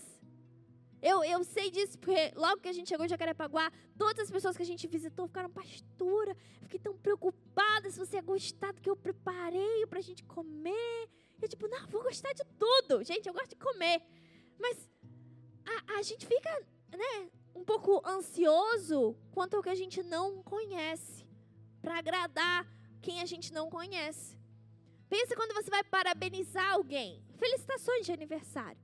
Eu, 1.03 1.25
eu 1.25 1.43
sei 1.43 1.69
disso 1.69 1.99
porque 1.99 2.33
logo 2.37 2.61
que 2.61 2.69
a 2.69 2.73
gente 2.73 2.89
chegou 2.89 3.05
em 3.05 3.09
Jacarepaguá, 3.09 3.73
todas 3.99 4.27
as 4.27 4.31
pessoas 4.31 4.57
que 4.57 4.63
a 4.63 4.67
gente 4.67 4.87
visitou 4.87 5.27
ficaram, 5.27 5.51
pastora, 5.51 6.37
fiquei 6.61 6.79
tão 6.79 6.97
preocupada 6.97 7.91
se 7.91 7.99
você 7.99 8.17
ia 8.17 8.23
gostar 8.23 8.73
do 8.73 8.81
que 8.81 8.89
eu 8.89 8.95
preparei 8.95 9.85
para 9.89 9.99
a 9.99 10.03
gente 10.03 10.23
comer. 10.23 11.09
Eu 11.41 11.49
tipo, 11.49 11.67
não, 11.67 11.89
vou 11.89 12.05
gostar 12.05 12.33
de 12.35 12.45
tudo. 12.57 13.03
Gente, 13.03 13.27
eu 13.27 13.35
gosto 13.35 13.49
de 13.49 13.57
comer. 13.57 14.01
Mas 14.61 14.89
a, 15.67 15.99
a 15.99 16.03
gente 16.03 16.25
fica, 16.25 16.51
né, 16.93 17.31
um 17.55 17.65
pouco 17.65 18.03
ansioso 18.07 19.17
quanto 19.33 19.57
ao 19.57 19.63
que 19.63 19.69
a 19.69 19.75
gente 19.75 20.03
não 20.03 20.43
conhece, 20.43 21.27
para 21.81 21.99
agradar 21.99 22.67
quem 23.01 23.21
a 23.21 23.27
gente 23.27 23.53
não 23.53 23.69
conhece. 23.69 24.39
Pensa 25.09 25.37
quando 25.37 25.55
você 25.55 25.71
vai 25.71 25.85
parabenizar 25.85 26.73
alguém. 26.73 27.23
Felicitações 27.37 28.07
de 28.07 28.13
aniversário. 28.13 28.81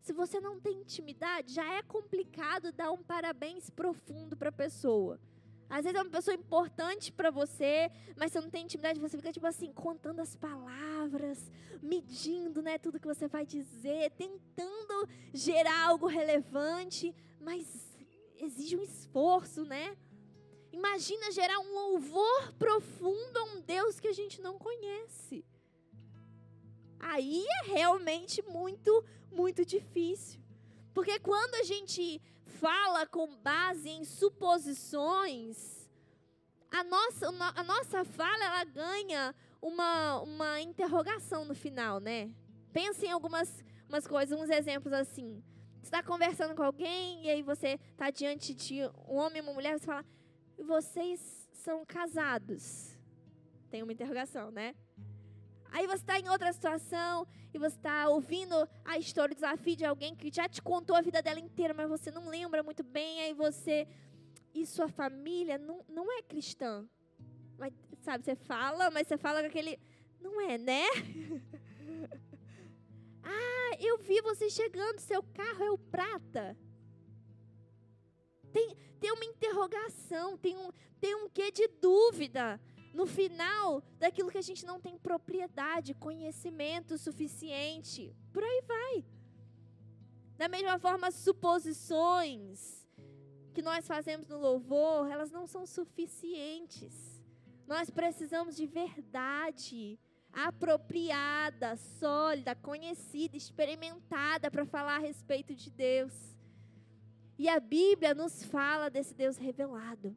Se 0.00 0.12
você 0.12 0.40
não 0.40 0.58
tem 0.58 0.80
intimidade, 0.80 1.52
já 1.52 1.74
é 1.74 1.82
complicado 1.82 2.72
dar 2.72 2.90
um 2.90 3.02
parabéns 3.02 3.68
profundo 3.68 4.36
para 4.36 4.48
a 4.48 4.52
pessoa. 4.52 5.20
Às 5.68 5.84
vezes 5.84 5.98
é 5.98 6.02
uma 6.02 6.10
pessoa 6.10 6.34
importante 6.34 7.12
para 7.12 7.30
você, 7.30 7.90
mas 8.16 8.32
você 8.32 8.40
não 8.40 8.48
tem 8.48 8.64
intimidade, 8.64 8.98
você 8.98 9.18
fica 9.18 9.30
tipo 9.30 9.46
assim, 9.46 9.70
contando 9.70 10.20
as 10.20 10.34
palavras, 10.34 11.50
medindo, 11.82 12.62
né, 12.62 12.78
tudo 12.78 12.98
que 12.98 13.06
você 13.06 13.28
vai 13.28 13.44
dizer, 13.44 14.10
tentando 14.12 15.06
gerar 15.34 15.88
algo 15.88 16.06
relevante, 16.06 17.14
mas 17.38 17.87
exige 18.38 18.76
um 18.76 18.82
esforço, 18.82 19.64
né? 19.64 19.96
Imagina 20.72 21.32
gerar 21.32 21.58
um 21.58 21.74
louvor 21.74 22.52
profundo 22.58 23.36
a 23.38 23.44
um 23.44 23.60
Deus 23.60 23.98
que 23.98 24.08
a 24.08 24.12
gente 24.12 24.40
não 24.40 24.58
conhece. 24.58 25.44
Aí 27.00 27.44
é 27.62 27.68
realmente 27.68 28.42
muito, 28.42 29.04
muito 29.30 29.64
difícil. 29.64 30.40
Porque 30.92 31.18
quando 31.18 31.54
a 31.54 31.62
gente 31.62 32.20
fala 32.44 33.06
com 33.06 33.36
base 33.36 33.88
em 33.88 34.04
suposições, 34.04 35.88
a 36.70 36.84
nossa, 36.84 37.28
a 37.54 37.62
nossa 37.62 38.04
fala 38.04 38.44
ela 38.44 38.64
ganha 38.64 39.34
uma, 39.62 40.20
uma 40.20 40.60
interrogação 40.60 41.44
no 41.44 41.54
final, 41.54 41.98
né? 41.98 42.30
Pensa 42.72 43.06
em 43.06 43.10
algumas 43.10 43.64
umas 43.88 44.06
coisas, 44.06 44.38
uns 44.38 44.50
exemplos 44.50 44.92
assim 44.92 45.42
está 45.88 46.02
conversando 46.02 46.54
com 46.54 46.62
alguém 46.62 47.24
e 47.24 47.30
aí 47.30 47.42
você 47.42 47.78
está 47.92 48.10
diante 48.10 48.54
de 48.54 48.82
um 49.06 49.16
homem 49.16 49.38
e 49.38 49.40
uma 49.40 49.52
mulher, 49.52 49.78
você 49.78 49.86
fala, 49.86 50.04
vocês 50.58 51.48
são 51.52 51.84
casados? 51.84 52.96
Tem 53.70 53.82
uma 53.82 53.92
interrogação, 53.92 54.50
né? 54.50 54.74
Aí 55.70 55.86
você 55.86 55.96
está 55.96 56.18
em 56.18 56.28
outra 56.28 56.52
situação 56.52 57.26
e 57.52 57.58
você 57.58 57.76
está 57.76 58.08
ouvindo 58.08 58.54
a 58.84 58.98
história, 58.98 59.32
o 59.32 59.34
desafio 59.34 59.76
de 59.76 59.84
alguém 59.84 60.14
que 60.14 60.30
já 60.32 60.48
te 60.48 60.62
contou 60.62 60.96
a 60.96 61.00
vida 61.00 61.20
dela 61.22 61.40
inteira, 61.40 61.74
mas 61.74 61.88
você 61.88 62.10
não 62.10 62.28
lembra 62.28 62.62
muito 62.62 62.82
bem, 62.82 63.20
aí 63.20 63.34
você. 63.34 63.86
E 64.54 64.66
sua 64.66 64.88
família 64.88 65.58
não, 65.58 65.84
não 65.88 66.10
é 66.10 66.22
cristã. 66.22 66.88
Mas, 67.58 67.72
sabe, 68.00 68.24
você 68.24 68.34
fala, 68.34 68.90
mas 68.90 69.06
você 69.06 69.18
fala 69.18 69.40
com 69.40 69.46
aquele. 69.46 69.78
Não 70.20 70.40
é, 70.40 70.58
né? 70.58 70.84
Ah, 73.30 73.76
eu 73.78 73.98
vi 73.98 74.20
você 74.22 74.48
chegando, 74.48 74.98
seu 75.00 75.22
carro 75.22 75.62
é 75.62 75.70
o 75.70 75.76
prata. 75.76 76.56
Tem, 78.50 78.74
tem 78.98 79.12
uma 79.12 79.24
interrogação, 79.24 80.38
tem 80.38 80.56
um, 80.56 80.70
tem 80.98 81.14
um 81.14 81.28
quê 81.28 81.50
de 81.50 81.68
dúvida 81.68 82.58
no 82.94 83.06
final 83.06 83.82
daquilo 83.98 84.30
que 84.30 84.38
a 84.38 84.42
gente 84.50 84.64
não 84.64 84.80
tem 84.80 84.96
propriedade, 84.98 85.94
conhecimento 85.94 86.96
suficiente. 86.96 88.16
Por 88.32 88.42
aí 88.42 88.62
vai. 88.66 89.04
Da 90.38 90.48
mesma 90.48 90.78
forma, 90.78 91.10
suposições 91.10 92.88
que 93.52 93.60
nós 93.60 93.86
fazemos 93.86 94.26
no 94.28 94.38
louvor, 94.38 95.10
elas 95.10 95.30
não 95.30 95.46
são 95.46 95.66
suficientes. 95.66 97.22
Nós 97.66 97.90
precisamos 97.90 98.56
de 98.56 98.66
verdade 98.66 99.98
apropriada, 100.46 101.76
sólida, 101.76 102.54
conhecida, 102.54 103.36
experimentada 103.36 104.50
para 104.50 104.64
falar 104.64 104.96
a 104.96 105.00
respeito 105.00 105.54
de 105.54 105.68
Deus. 105.68 106.12
E 107.36 107.48
a 107.48 107.58
Bíblia 107.58 108.14
nos 108.14 108.44
fala 108.44 108.88
desse 108.88 109.14
Deus 109.14 109.36
revelado. 109.36 110.16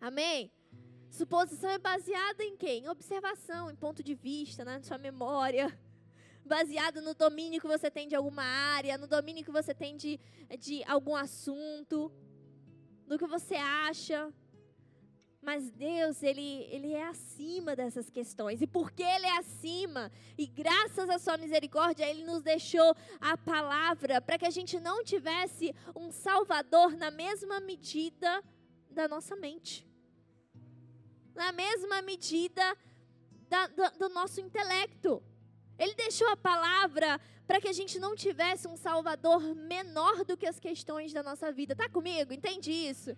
Amém? 0.00 0.52
Suposição 1.10 1.70
é 1.70 1.78
baseada 1.78 2.44
em 2.44 2.56
quê? 2.56 2.80
Em 2.82 2.88
observação, 2.88 3.70
em 3.70 3.76
ponto 3.76 4.02
de 4.02 4.14
vista, 4.14 4.64
na 4.64 4.80
sua 4.82 4.98
memória. 4.98 5.76
Baseado 6.46 7.00
no 7.00 7.14
domínio 7.14 7.60
que 7.60 7.66
você 7.66 7.90
tem 7.90 8.06
de 8.06 8.14
alguma 8.14 8.42
área, 8.42 8.98
no 8.98 9.06
domínio 9.06 9.44
que 9.44 9.50
você 9.50 9.74
tem 9.74 9.96
de, 9.96 10.20
de 10.58 10.84
algum 10.84 11.16
assunto, 11.16 12.12
no 13.06 13.18
que 13.18 13.26
você 13.26 13.54
acha, 13.54 14.32
mas 15.44 15.70
Deus, 15.70 16.22
ele, 16.22 16.66
ele 16.70 16.92
é 16.92 17.04
acima 17.06 17.76
dessas 17.76 18.08
questões. 18.08 18.62
E 18.62 18.66
porque 18.66 19.02
Ele 19.02 19.26
é 19.26 19.38
acima, 19.38 20.10
e 20.38 20.46
graças 20.46 21.08
à 21.10 21.18
Sua 21.18 21.36
misericórdia, 21.36 22.08
Ele 22.08 22.24
nos 22.24 22.42
deixou 22.42 22.96
a 23.20 23.36
palavra 23.36 24.20
para 24.20 24.38
que 24.38 24.46
a 24.46 24.50
gente 24.50 24.80
não 24.80 25.04
tivesse 25.04 25.74
um 25.94 26.10
Salvador 26.10 26.96
na 26.96 27.10
mesma 27.10 27.60
medida 27.60 28.42
da 28.90 29.06
nossa 29.06 29.36
mente, 29.36 29.86
na 31.34 31.52
mesma 31.52 32.00
medida 32.00 32.76
da, 33.48 33.66
do, 33.66 33.98
do 33.98 34.08
nosso 34.08 34.40
intelecto. 34.40 35.22
Ele 35.78 35.94
deixou 35.94 36.28
a 36.28 36.36
palavra 36.36 37.20
para 37.46 37.60
que 37.60 37.68
a 37.68 37.72
gente 37.72 37.98
não 37.98 38.16
tivesse 38.16 38.66
um 38.66 38.76
Salvador 38.76 39.54
menor 39.54 40.24
do 40.24 40.36
que 40.36 40.46
as 40.46 40.58
questões 40.58 41.12
da 41.12 41.22
nossa 41.22 41.52
vida. 41.52 41.76
Tá 41.76 41.88
comigo? 41.88 42.32
Entende 42.32 42.70
isso? 42.70 43.14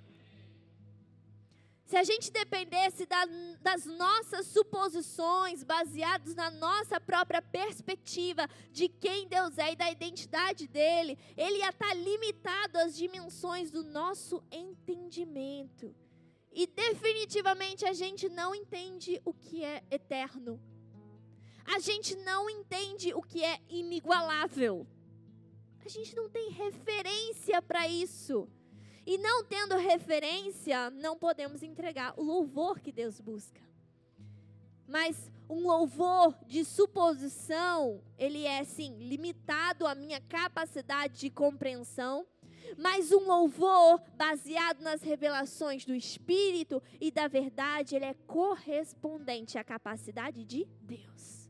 Se 1.87 1.97
a 1.97 2.03
gente 2.03 2.33
dependesse 2.33 3.07
da, 3.07 3.25
das 3.63 3.87
nossas 3.87 4.49
suposições, 4.49 5.63
baseados 5.63 6.35
na 6.35 6.51
nossa 6.51 7.01
própria 7.01 7.41
perspectiva 7.41 8.49
de 8.73 8.89
quem 8.89 9.29
Deus 9.29 9.57
é 9.57 9.73
e 9.73 9.77
da 9.77 9.89
identidade 9.89 10.67
dele, 10.67 11.17
ele 11.37 11.59
ia 11.59 11.69
estar 11.69 11.95
limitado 11.95 12.79
às 12.79 12.97
dimensões 12.97 13.71
do 13.71 13.85
nosso 13.85 14.43
entendimento. 14.51 15.95
E 16.53 16.67
definitivamente 16.67 17.85
a 17.85 17.93
gente 17.93 18.29
não 18.29 18.53
entende 18.53 19.21
o 19.25 19.33
que 19.33 19.63
é 19.65 19.85
eterno. 19.89 20.61
A 21.67 21.79
gente 21.79 22.17
não 22.17 22.51
entende 22.51 23.15
o 23.15 23.23
que 23.23 23.45
é 23.45 23.61
inigualável. 23.69 24.85
A 25.85 25.89
gente 25.89 26.17
não 26.17 26.29
tem 26.29 26.51
referência 26.51 27.63
para 27.63 27.87
isso. 27.87 28.49
E 29.07 29.17
não 29.19 29.45
tendo 29.45 29.77
referência, 29.77 30.91
não 30.91 31.17
podemos 31.17 31.63
entregar 31.63 32.13
o 32.19 32.25
louvor 32.25 32.81
que 32.81 32.91
Deus 32.91 33.21
busca. 33.21 33.61
Mas 34.87 35.31
um 35.49 35.61
louvor 35.61 36.37
de 36.47 36.65
suposição, 36.65 38.03
ele 38.19 38.45
é 38.45 38.65
sim 38.65 38.97
limitado 38.99 39.87
à 39.87 39.95
minha 39.95 40.21
capacidade 40.21 41.21
de 41.21 41.31
compreensão, 41.31 42.27
mas 42.77 43.13
um 43.13 43.27
louvor 43.27 44.03
baseado 44.17 44.81
nas 44.81 45.03
revelações 45.03 45.85
do 45.85 45.95
Espírito 45.95 46.83
e 47.01 47.13
da 47.13 47.29
verdade, 47.29 47.95
ele 47.95 48.05
é 48.05 48.15
correspondente 48.27 49.57
à 49.57 49.63
capacidade 49.63 50.45
de 50.45 50.67
Deus, 50.83 51.49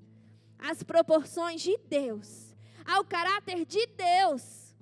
às 0.58 0.82
proporções 0.82 1.62
de 1.62 1.76
Deus, 1.78 2.54
ao 2.84 3.02
caráter 3.02 3.64
de 3.64 3.86
Deus. 3.86 4.74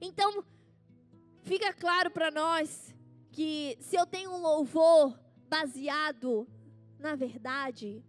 Então, 0.00 0.42
fica 1.42 1.72
claro 1.72 2.10
para 2.10 2.30
nós 2.30 2.94
que 3.30 3.76
se 3.80 3.96
eu 3.96 4.06
tenho 4.06 4.30
um 4.30 4.40
louvor 4.40 5.18
baseado 5.48 6.46
na 7.02 7.16
verdade, 7.16 8.02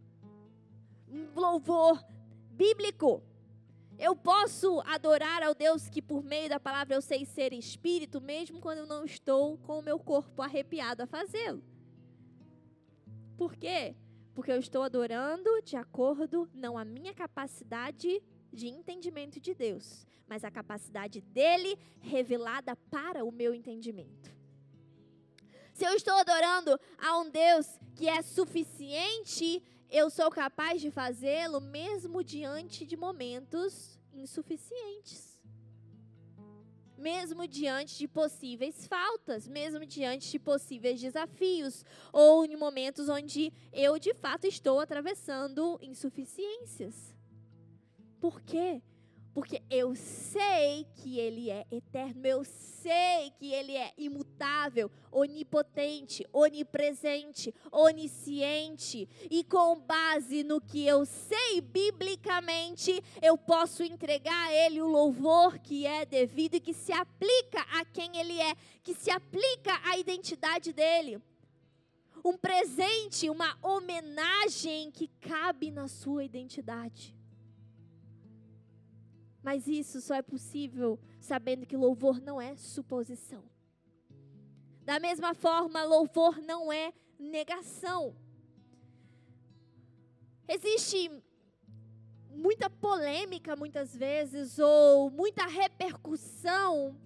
um 1.10 1.34
louvor 1.34 2.06
bíblico. 2.52 3.24
Eu 3.98 4.16
posso 4.16 4.82
adorar 4.82 5.42
ao 5.42 5.56
Deus 5.56 5.90
que 5.90 6.02
por 6.02 6.24
meio 6.24 6.48
da 6.48 6.60
palavra 6.60 6.96
eu 6.96 7.02
sei 7.02 7.26
ser 7.26 7.54
espírito, 7.54 8.22
mesmo 8.22 8.60
quando 8.60 8.80
eu 8.80 8.86
não 8.86 9.04
estou 9.04 9.58
com 9.58 9.80
o 9.80 9.82
meu 9.82 9.98
corpo 9.98 10.42
arrepiado 10.42 11.02
a 11.02 11.08
fazê-lo. 11.08 11.64
Por 13.36 13.56
quê? 13.56 13.96
Porque 14.36 14.52
eu 14.52 14.60
estou 14.60 14.84
adorando 14.84 15.50
de 15.64 15.76
acordo 15.76 16.48
não 16.54 16.78
a 16.78 16.86
minha 16.86 17.14
capacidade 17.14 18.22
de 18.54 18.68
entendimento 18.68 19.40
de 19.40 19.54
Deus, 19.54 20.06
mas 20.28 20.44
a 20.44 20.52
capacidade 20.52 21.20
dele 21.22 21.78
revelada 22.00 22.76
para 22.90 23.26
o 23.26 23.32
meu 23.32 23.54
entendimento. 23.54 24.32
Se 25.74 25.84
eu 25.86 25.94
estou 25.96 26.14
adorando 26.14 26.80
a 27.00 27.18
um 27.20 27.30
Deus 27.30 27.68
que 27.96 28.08
é 28.08 28.22
suficiente, 28.22 29.62
eu 29.90 30.10
sou 30.10 30.30
capaz 30.30 30.82
de 30.82 30.92
fazê-lo 30.92 31.60
mesmo 31.60 32.24
diante 32.24 32.86
de 32.86 32.96
momentos 32.96 34.00
insuficientes. 34.14 35.40
Mesmo 36.98 37.48
diante 37.48 37.98
de 37.98 38.08
possíveis 38.08 38.88
faltas, 38.88 39.48
mesmo 39.48 39.86
diante 39.86 40.32
de 40.32 40.40
possíveis 40.40 41.02
desafios, 41.02 41.84
ou 42.14 42.46
em 42.46 42.56
momentos 42.56 43.10
onde 43.10 43.52
eu 43.74 44.00
de 44.00 44.14
fato 44.14 44.48
estou 44.48 44.80
atravessando 44.80 45.78
insuficiências. 45.82 47.13
Por 48.24 48.40
quê? 48.40 48.82
Porque 49.34 49.62
eu 49.70 49.98
sei 49.98 50.88
que 50.96 51.20
Ele 51.20 51.50
é 51.50 51.68
eterno, 51.70 52.26
eu 52.26 52.46
sei 52.46 53.34
que 53.38 53.52
Ele 53.52 53.76
é 53.76 53.92
imutável, 53.98 54.90
onipotente, 55.12 56.26
onipresente, 56.32 57.54
onisciente. 57.70 59.10
E 59.30 59.44
com 59.44 59.78
base 59.78 60.42
no 60.42 60.62
que 60.62 60.88
eu 60.88 61.06
sei 61.06 61.60
biblicamente, 61.60 63.04
eu 63.22 63.38
posso 63.38 63.84
entregar 63.84 64.48
a 64.48 64.54
Ele 64.54 64.82
o 64.82 64.88
louvor 64.88 65.60
que 65.60 65.86
é 65.86 66.06
devido 66.06 66.56
e 66.56 66.62
que 66.62 66.74
se 66.74 66.94
aplica 66.94 67.60
a 67.78 67.84
quem 67.84 68.16
Ele 68.16 68.40
é, 68.40 68.56
que 68.82 68.94
se 68.94 69.12
aplica 69.12 69.82
à 69.84 69.98
identidade 69.98 70.72
dele. 70.72 71.22
Um 72.24 72.38
presente, 72.38 73.30
uma 73.30 73.58
homenagem 73.62 74.92
que 74.92 75.10
cabe 75.20 75.72
na 75.72 75.90
sua 75.90 76.24
identidade. 76.24 77.14
Mas 79.44 79.68
isso 79.68 80.00
só 80.00 80.16
é 80.16 80.22
possível 80.22 80.98
sabendo 81.20 81.66
que 81.66 81.76
louvor 81.76 82.22
não 82.22 82.42
é 82.42 82.56
suposição. 82.56 83.44
Da 84.86 85.00
mesma 85.00 85.34
forma, 85.34 85.84
louvor 85.84 86.42
não 86.42 86.72
é 86.72 86.94
negação. 87.20 88.16
Existe 90.48 91.12
muita 92.30 92.70
polêmica 92.70 93.56
muitas 93.56 93.96
vezes 93.96 94.58
ou 94.60 95.10
muita 95.10 95.46
repercussão 95.46 96.98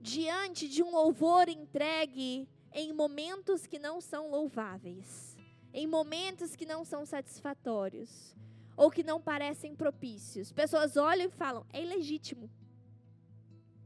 diante 0.00 0.68
de 0.68 0.82
um 0.82 0.90
louvor 0.90 1.48
entregue 1.48 2.48
em 2.72 2.92
momentos 2.92 3.66
que 3.66 3.78
não 3.78 4.00
são 4.00 4.30
louváveis, 4.30 5.36
em 5.72 5.86
momentos 5.86 6.54
que 6.54 6.66
não 6.66 6.84
são 6.84 7.06
satisfatórios 7.06 8.36
ou 8.76 8.90
que 8.90 9.02
não 9.02 9.20
parecem 9.20 9.74
propícios. 9.74 10.52
Pessoas 10.52 10.96
olham 10.96 11.26
e 11.26 11.30
falam: 11.30 11.66
é 11.72 11.82
ilegítimo. 11.82 12.50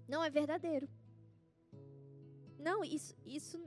Não 0.09 0.24
é 0.24 0.29
verdadeiro. 0.29 0.88
Não, 2.59 2.85
isso, 2.85 3.16
isso 3.24 3.59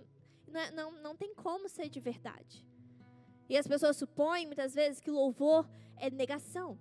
não, 0.47 0.59
é, 0.59 0.71
não, 0.71 0.91
não 1.01 1.15
tem 1.15 1.33
como 1.33 1.69
ser 1.69 1.89
de 1.89 1.99
verdade. 1.99 2.67
E 3.49 3.57
as 3.57 3.67
pessoas 3.67 3.97
supõem 3.97 4.45
muitas 4.45 4.73
vezes 4.73 4.99
que 4.99 5.09
louvor 5.09 5.67
é 5.97 6.09
negação. 6.09 6.77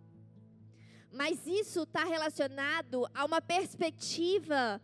Mas 1.11 1.47
isso 1.47 1.83
está 1.83 2.05
relacionado 2.05 3.07
a 3.15 3.25
uma 3.25 3.41
perspectiva 3.41 4.81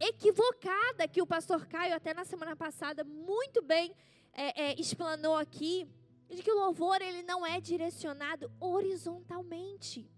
equivocada 0.00 1.08
que 1.08 1.22
o 1.22 1.26
pastor 1.26 1.66
Caio, 1.66 1.94
até 1.94 2.12
na 2.12 2.24
semana 2.24 2.56
passada, 2.56 3.04
muito 3.04 3.62
bem 3.62 3.94
é, 4.32 4.70
é, 4.70 4.80
explanou 4.80 5.36
aqui 5.36 5.88
de 6.28 6.42
que 6.42 6.50
o 6.50 6.56
louvor 6.56 7.00
ele 7.00 7.22
não 7.22 7.46
é 7.46 7.60
direcionado 7.60 8.50
horizontalmente. 8.60 10.10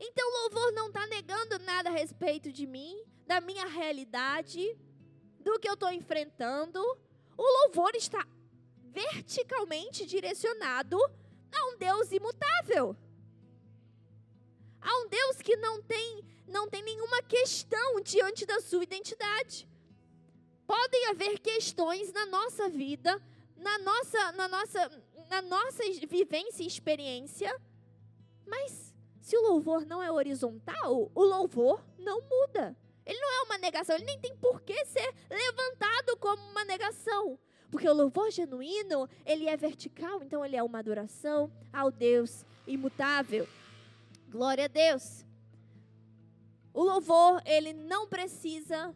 Então 0.00 0.28
o 0.28 0.42
louvor 0.42 0.72
não 0.72 0.88
está 0.88 1.06
negando 1.06 1.58
nada 1.60 1.88
a 1.88 1.92
respeito 1.92 2.52
de 2.52 2.66
mim, 2.66 3.04
da 3.26 3.40
minha 3.40 3.66
realidade, 3.66 4.76
do 5.40 5.58
que 5.58 5.68
eu 5.68 5.74
estou 5.74 5.90
enfrentando. 5.90 6.80
O 7.36 7.64
louvor 7.64 7.94
está 7.94 8.26
verticalmente 8.78 10.06
direcionado 10.06 10.98
a 11.52 11.66
um 11.70 11.78
Deus 11.78 12.10
imutável. 12.12 12.96
A 14.80 14.98
um 15.00 15.08
Deus 15.08 15.36
que 15.38 15.56
não 15.56 15.82
tem, 15.82 16.24
não 16.46 16.68
tem 16.68 16.82
nenhuma 16.82 17.22
questão 17.22 18.00
diante 18.00 18.44
da 18.44 18.60
sua 18.60 18.82
identidade. 18.82 19.68
Podem 20.66 21.06
haver 21.08 21.38
questões 21.40 22.12
na 22.12 22.26
nossa 22.26 22.68
vida 22.68 23.20
na 23.56 23.78
nossa, 23.78 24.32
na 24.32 24.48
nossa, 24.48 25.02
na 25.28 25.42
nossa 25.42 25.82
vivência 26.08 26.62
e 26.62 26.66
experiência. 26.66 27.54
Mas 28.46 28.94
se 29.20 29.36
o 29.36 29.42
louvor 29.42 29.86
não 29.86 30.02
é 30.02 30.10
horizontal, 30.12 31.10
o 31.14 31.24
louvor 31.24 31.82
não 31.98 32.20
muda. 32.20 32.76
Ele 33.06 33.18
não 33.18 33.32
é 33.32 33.42
uma 33.42 33.58
negação, 33.58 33.96
ele 33.96 34.04
nem 34.04 34.18
tem 34.18 34.34
por 34.36 34.62
que 34.62 34.84
ser 34.86 35.14
levantado 35.30 36.16
como 36.18 36.42
uma 36.50 36.64
negação. 36.64 37.38
Porque 37.70 37.88
o 37.88 37.94
louvor 37.94 38.30
genuíno, 38.30 39.08
ele 39.26 39.48
é 39.48 39.56
vertical, 39.56 40.22
então 40.22 40.44
ele 40.44 40.56
é 40.56 40.62
uma 40.62 40.78
adoração 40.78 41.50
ao 41.72 41.90
Deus 41.90 42.44
imutável. 42.66 43.48
Glória 44.28 44.64
a 44.64 44.68
Deus. 44.68 45.24
O 46.72 46.82
louvor, 46.82 47.42
ele 47.44 47.72
não 47.72 48.06
precisa 48.06 48.94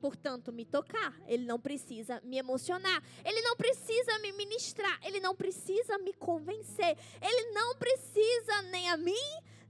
portanto, 0.00 0.52
me 0.52 0.64
tocar, 0.64 1.14
ele 1.26 1.44
não 1.44 1.58
precisa 1.58 2.20
me 2.24 2.38
emocionar, 2.38 3.02
ele 3.24 3.40
não 3.42 3.56
precisa 3.56 4.18
me 4.20 4.32
ministrar, 4.32 4.98
ele 5.04 5.20
não 5.20 5.34
precisa 5.34 5.98
me 5.98 6.12
convencer, 6.12 6.96
ele 7.20 7.52
não 7.52 7.76
precisa 7.76 8.62
nem 8.70 8.88
a 8.88 8.96
mim, 8.96 9.12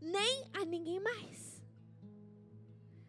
nem 0.00 0.44
a 0.52 0.64
ninguém 0.64 1.00
mais. 1.00 1.62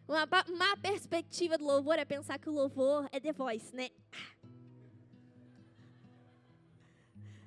Uma, 0.08 0.26
uma 0.48 0.76
perspectiva 0.76 1.56
do 1.56 1.64
louvor 1.64 1.98
é 1.98 2.04
pensar 2.04 2.38
que 2.38 2.48
o 2.48 2.52
louvor 2.52 3.08
é 3.12 3.20
The 3.20 3.32
Voice, 3.32 3.74
né? 3.74 3.90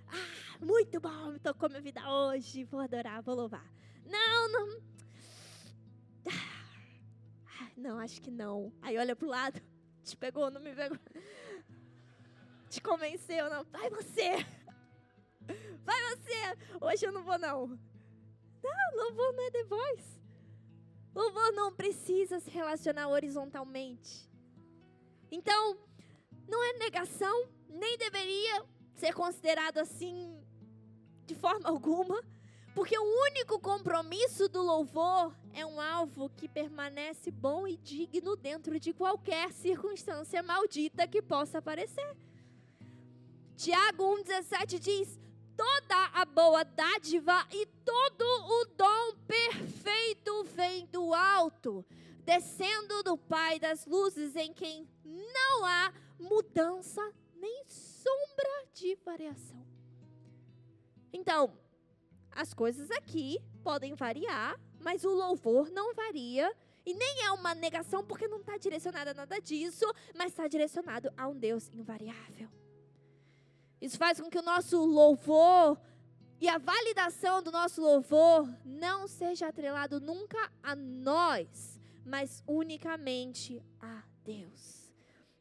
Ah, 0.07 0.57
muito 0.61 0.99
bom, 1.01 1.31
me 1.31 1.39
tocou 1.39 1.67
minha 1.67 1.81
vida 1.81 2.01
hoje, 2.09 2.63
vou 2.63 2.79
adorar, 2.79 3.21
vou 3.21 3.35
louvar. 3.35 3.69
Não, 4.05 4.47
não. 4.49 4.92
Não, 7.75 7.99
acho 7.99 8.21
que 8.21 8.31
não. 8.31 8.71
Aí 8.81 8.97
olha 8.97 9.15
pro 9.15 9.27
lado, 9.27 9.61
te 10.03 10.15
pegou, 10.15 10.49
não 10.51 10.61
me 10.61 10.73
pegou. 10.73 10.97
Te 12.69 12.81
convenceu, 12.81 13.51
não. 13.51 13.63
Vai 13.65 13.87
você! 13.91 14.31
Vai 15.85 16.15
você! 16.15 16.57
Hoje 16.81 17.05
eu 17.05 17.11
não 17.11 17.23
vou, 17.23 17.37
não. 17.37 17.67
Não, 18.63 18.95
louvor 18.95 19.31
não 19.33 19.43
é 19.43 19.51
The 19.51 19.63
Voice. 19.65 20.21
Louvor 21.13 21.51
não 21.51 21.71
precisa 21.71 22.39
se 22.39 22.49
relacionar 22.49 23.09
horizontalmente. 23.09 24.27
Então, 25.31 25.77
não 26.47 26.63
é 26.63 26.73
negação, 26.79 27.47
nem 27.69 27.95
deveria 27.97 28.65
ser 28.95 29.13
considerado 29.13 29.77
assim 29.77 30.43
de 31.25 31.35
forma 31.35 31.69
alguma, 31.69 32.21
Porque 32.73 32.97
o 32.97 33.21
único 33.27 33.59
compromisso 33.59 34.49
do 34.49 34.61
louvor 34.61 35.35
é 35.53 35.63
um 35.65 35.79
alvo 35.79 36.29
que 36.29 36.47
permanece 36.47 37.29
bom 37.29 37.67
e 37.67 37.77
digno 37.77 38.35
dentro 38.35 38.79
de 38.79 38.91
qualquer 38.91 39.51
circunstância 39.51 40.41
maldita 40.41 41.07
que 41.07 41.21
possa 41.21 41.59
aparecer. 41.59 42.17
Tiago 43.55 44.03
1,17 44.23 44.79
diz: 44.79 45.19
toda 45.55 46.05
a 46.13 46.25
boa 46.25 46.63
dádiva 46.63 47.45
e 47.51 47.65
todo 47.85 48.23
o 48.23 48.65
dom 48.75 49.15
perfeito 49.27 50.43
vem 50.45 50.87
do 50.87 51.13
alto, 51.13 51.85
descendo 52.25 53.03
do 53.03 53.15
Pai 53.15 53.59
das 53.59 53.85
luzes, 53.85 54.35
em 54.35 54.51
quem 54.51 54.87
não 55.05 55.65
há 55.65 55.93
mudança 56.19 57.13
nem 57.35 57.63
sombra 57.67 58.67
de 58.73 58.95
variação. 58.95 59.63
Então, 61.11 61.53
as 62.35 62.53
coisas 62.53 62.89
aqui 62.91 63.39
podem 63.63 63.93
variar, 63.93 64.59
mas 64.79 65.03
o 65.03 65.09
louvor 65.09 65.69
não 65.69 65.93
varia. 65.93 66.53
E 66.85 66.93
nem 66.93 67.23
é 67.23 67.31
uma 67.31 67.55
negação, 67.55 68.03
porque 68.03 68.27
não 68.27 68.39
está 68.39 68.57
direcionado 68.57 69.11
a 69.11 69.13
nada 69.13 69.39
disso, 69.39 69.85
mas 70.13 70.31
está 70.31 70.47
direcionado 70.47 71.11
a 71.15 71.27
um 71.27 71.37
Deus 71.37 71.69
invariável. 71.73 72.49
Isso 73.79 73.97
faz 73.97 74.19
com 74.19 74.29
que 74.29 74.37
o 74.37 74.41
nosso 74.41 74.83
louvor 74.83 75.79
e 76.39 76.47
a 76.49 76.57
validação 76.57 77.41
do 77.41 77.51
nosso 77.51 77.81
louvor 77.81 78.49
não 78.65 79.07
seja 79.07 79.47
atrelado 79.47 80.01
nunca 80.01 80.51
a 80.61 80.75
nós, 80.75 81.79
mas 82.05 82.43
unicamente 82.45 83.63
a 83.79 84.03
Deus. 84.25 84.91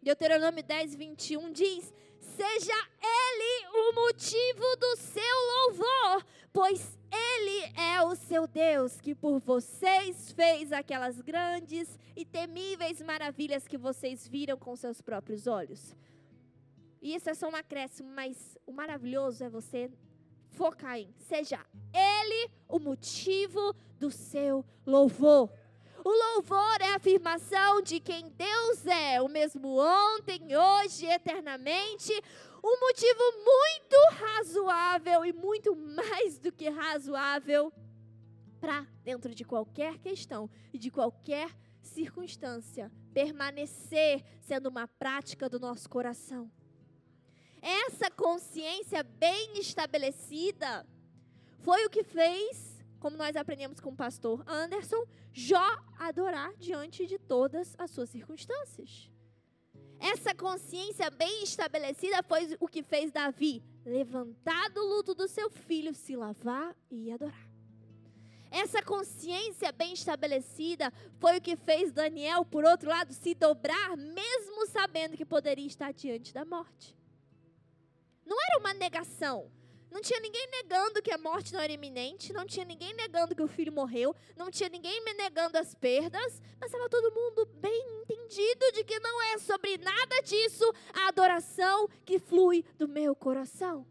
Deuteronômio 0.00 0.62
10, 0.62 0.94
21 0.94 1.52
diz: 1.52 1.92
Seja 2.20 2.88
Ele 3.00 3.66
o 3.68 3.94
motivo 3.94 4.76
do 4.76 4.96
seu 4.96 5.36
louvor, 5.52 6.26
pois 6.52 6.98
Ele 7.10 7.72
é 7.76 8.02
o 8.02 8.14
seu 8.14 8.46
Deus, 8.46 9.00
que 9.00 9.14
por 9.14 9.40
vocês 9.40 10.32
fez 10.32 10.72
aquelas 10.72 11.20
grandes 11.20 11.98
e 12.14 12.24
temíveis 12.24 13.00
maravilhas 13.00 13.66
que 13.66 13.78
vocês 13.78 14.28
viram 14.28 14.56
com 14.56 14.76
seus 14.76 15.00
próprios 15.00 15.46
olhos. 15.46 15.96
E 17.00 17.14
isso 17.14 17.28
é 17.30 17.34
só 17.34 17.48
um 17.48 17.56
acréscimo, 17.56 18.10
mas 18.10 18.56
o 18.66 18.72
maravilhoso 18.72 19.42
é 19.42 19.48
você 19.48 19.90
focar 20.50 20.98
em 20.98 21.12
seja 21.18 21.58
Ele 21.92 22.50
o 22.68 22.78
motivo 22.78 23.74
do 23.98 24.10
seu 24.10 24.64
louvor. 24.86 25.50
O 26.04 26.10
louvor 26.10 26.80
é 26.80 26.90
a 26.92 26.96
afirmação 26.96 27.80
de 27.80 28.00
quem 28.00 28.28
Deus 28.30 28.86
é, 28.86 29.22
o 29.22 29.28
mesmo 29.28 29.78
ontem, 29.78 30.40
hoje, 30.56 31.06
eternamente. 31.06 32.12
Um 32.64 32.80
motivo 32.80 33.20
muito 33.44 33.96
razoável 34.16 35.24
e 35.24 35.32
muito 35.32 35.76
mais 35.76 36.40
do 36.40 36.50
que 36.50 36.68
razoável 36.68 37.72
para, 38.60 38.84
dentro 39.04 39.32
de 39.32 39.44
qualquer 39.44 39.98
questão 39.98 40.50
e 40.72 40.78
de 40.78 40.90
qualquer 40.90 41.50
circunstância, 41.80 42.90
permanecer 43.12 44.24
sendo 44.40 44.68
uma 44.68 44.88
prática 44.88 45.48
do 45.48 45.60
nosso 45.60 45.88
coração. 45.88 46.50
Essa 47.60 48.10
consciência 48.10 49.04
bem 49.04 49.58
estabelecida 49.58 50.84
foi 51.60 51.86
o 51.86 51.90
que 51.90 52.02
fez, 52.02 52.71
como 53.02 53.16
nós 53.16 53.34
aprendemos 53.34 53.80
com 53.80 53.90
o 53.90 53.96
pastor 53.96 54.44
Anderson, 54.46 55.04
Jó 55.32 55.66
adorar 55.98 56.54
diante 56.56 57.04
de 57.04 57.18
todas 57.18 57.74
as 57.76 57.90
suas 57.90 58.08
circunstâncias. 58.08 59.10
Essa 59.98 60.32
consciência 60.32 61.10
bem 61.10 61.42
estabelecida 61.42 62.22
foi 62.22 62.56
o 62.60 62.68
que 62.68 62.80
fez 62.80 63.10
Davi 63.10 63.60
levantar 63.84 64.70
do 64.70 64.80
luto 64.84 65.16
do 65.16 65.26
seu 65.26 65.50
filho, 65.50 65.92
se 65.92 66.14
lavar 66.14 66.76
e 66.88 67.10
adorar. 67.10 67.50
Essa 68.52 68.80
consciência 68.80 69.72
bem 69.72 69.94
estabelecida 69.94 70.92
foi 71.18 71.38
o 71.38 71.40
que 71.40 71.56
fez 71.56 71.90
Daniel, 71.90 72.44
por 72.44 72.64
outro 72.64 72.88
lado, 72.88 73.12
se 73.12 73.34
dobrar, 73.34 73.96
mesmo 73.96 74.64
sabendo 74.68 75.16
que 75.16 75.24
poderia 75.24 75.66
estar 75.66 75.92
diante 75.92 76.32
da 76.32 76.44
morte. 76.44 76.96
Não 78.24 78.36
era 78.48 78.60
uma 78.60 78.74
negação. 78.74 79.50
Não 79.92 80.00
tinha 80.00 80.20
ninguém 80.20 80.48
negando 80.50 81.02
que 81.02 81.12
a 81.12 81.18
morte 81.18 81.52
não 81.52 81.60
era 81.60 81.70
iminente, 81.70 82.32
não 82.32 82.46
tinha 82.46 82.64
ninguém 82.64 82.94
negando 82.94 83.36
que 83.36 83.42
o 83.42 83.46
filho 83.46 83.70
morreu, 83.70 84.16
não 84.34 84.50
tinha 84.50 84.70
ninguém 84.70 85.04
negando 85.16 85.58
as 85.58 85.74
perdas, 85.74 86.40
mas 86.58 86.70
estava 86.70 86.88
todo 86.88 87.14
mundo 87.14 87.44
bem 87.56 88.00
entendido 88.00 88.72
de 88.72 88.84
que 88.84 88.98
não 89.00 89.20
é 89.22 89.38
sobre 89.38 89.76
nada 89.76 90.22
disso 90.22 90.64
a 90.94 91.08
adoração 91.08 91.86
que 92.06 92.18
flui 92.18 92.64
do 92.78 92.88
meu 92.88 93.14
coração. 93.14 93.86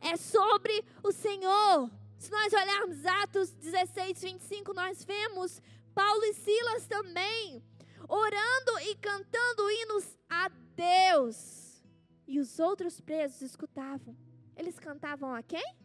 É 0.00 0.16
sobre 0.16 0.82
o 1.02 1.12
Senhor. 1.12 1.90
Se 2.18 2.30
nós 2.30 2.50
olharmos 2.52 3.04
Atos 3.04 3.50
16, 3.50 4.22
25, 4.22 4.72
nós 4.72 5.04
vemos 5.04 5.60
Paulo 5.94 6.24
e 6.24 6.32
Silas 6.32 6.86
também 6.86 7.62
orando 8.08 8.78
e 8.88 8.96
cantando 8.96 9.70
hinos 9.70 10.16
a 10.30 10.48
Deus. 10.74 11.82
E 12.26 12.40
os 12.40 12.58
outros 12.58 13.02
presos 13.02 13.42
escutavam. 13.42 14.16
Eles 14.56 14.78
cantavam 14.78 15.34
a 15.34 15.42
quem? 15.42 15.76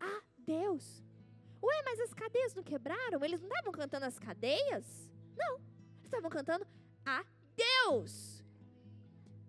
A 0.00 0.22
Deus. 0.38 1.02
Ué, 1.62 1.82
mas 1.84 2.00
as 2.00 2.14
cadeias 2.14 2.54
não 2.54 2.62
quebraram? 2.62 3.24
Eles 3.24 3.40
não 3.40 3.48
estavam 3.48 3.72
cantando 3.72 4.06
as 4.06 4.18
cadeias? 4.18 5.10
Não. 5.36 5.56
Eles 5.56 6.04
estavam 6.04 6.30
cantando 6.30 6.66
a 7.04 7.24
Deus. 7.56 8.44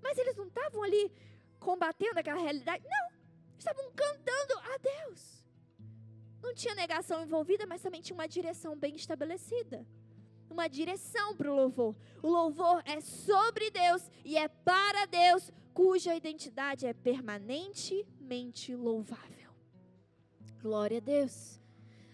Mas 0.02 0.18
eles 0.18 0.36
não 0.36 0.48
estavam 0.48 0.84
ali 0.84 1.12
combatendo 1.60 2.20
aquela 2.20 2.40
realidade? 2.40 2.84
Não. 2.88 3.18
Estavam 3.58 3.92
cantando 3.92 4.54
a 4.60 4.78
Deus. 4.78 5.46
Não 6.42 6.54
tinha 6.54 6.76
negação 6.76 7.22
envolvida, 7.24 7.66
mas 7.66 7.82
também 7.82 8.02
tinha 8.02 8.16
uma 8.16 8.28
direção 8.28 8.76
bem 8.76 8.96
estabelecida 8.96 9.86
uma 10.50 10.68
direção 10.68 11.36
para 11.36 11.52
o 11.52 11.56
louvor. 11.56 11.96
O 12.22 12.30
louvor 12.30 12.82
é 12.86 13.00
sobre 13.00 13.70
Deus 13.70 14.10
e 14.24 14.38
é 14.38 14.48
para 14.48 15.06
Deus, 15.06 15.52
cuja 15.78 16.16
identidade 16.16 16.88
é 16.88 16.94
permanentemente 16.94 18.74
louvável. 18.74 19.52
Glória 20.60 20.98
a 20.98 21.00
Deus. 21.00 21.62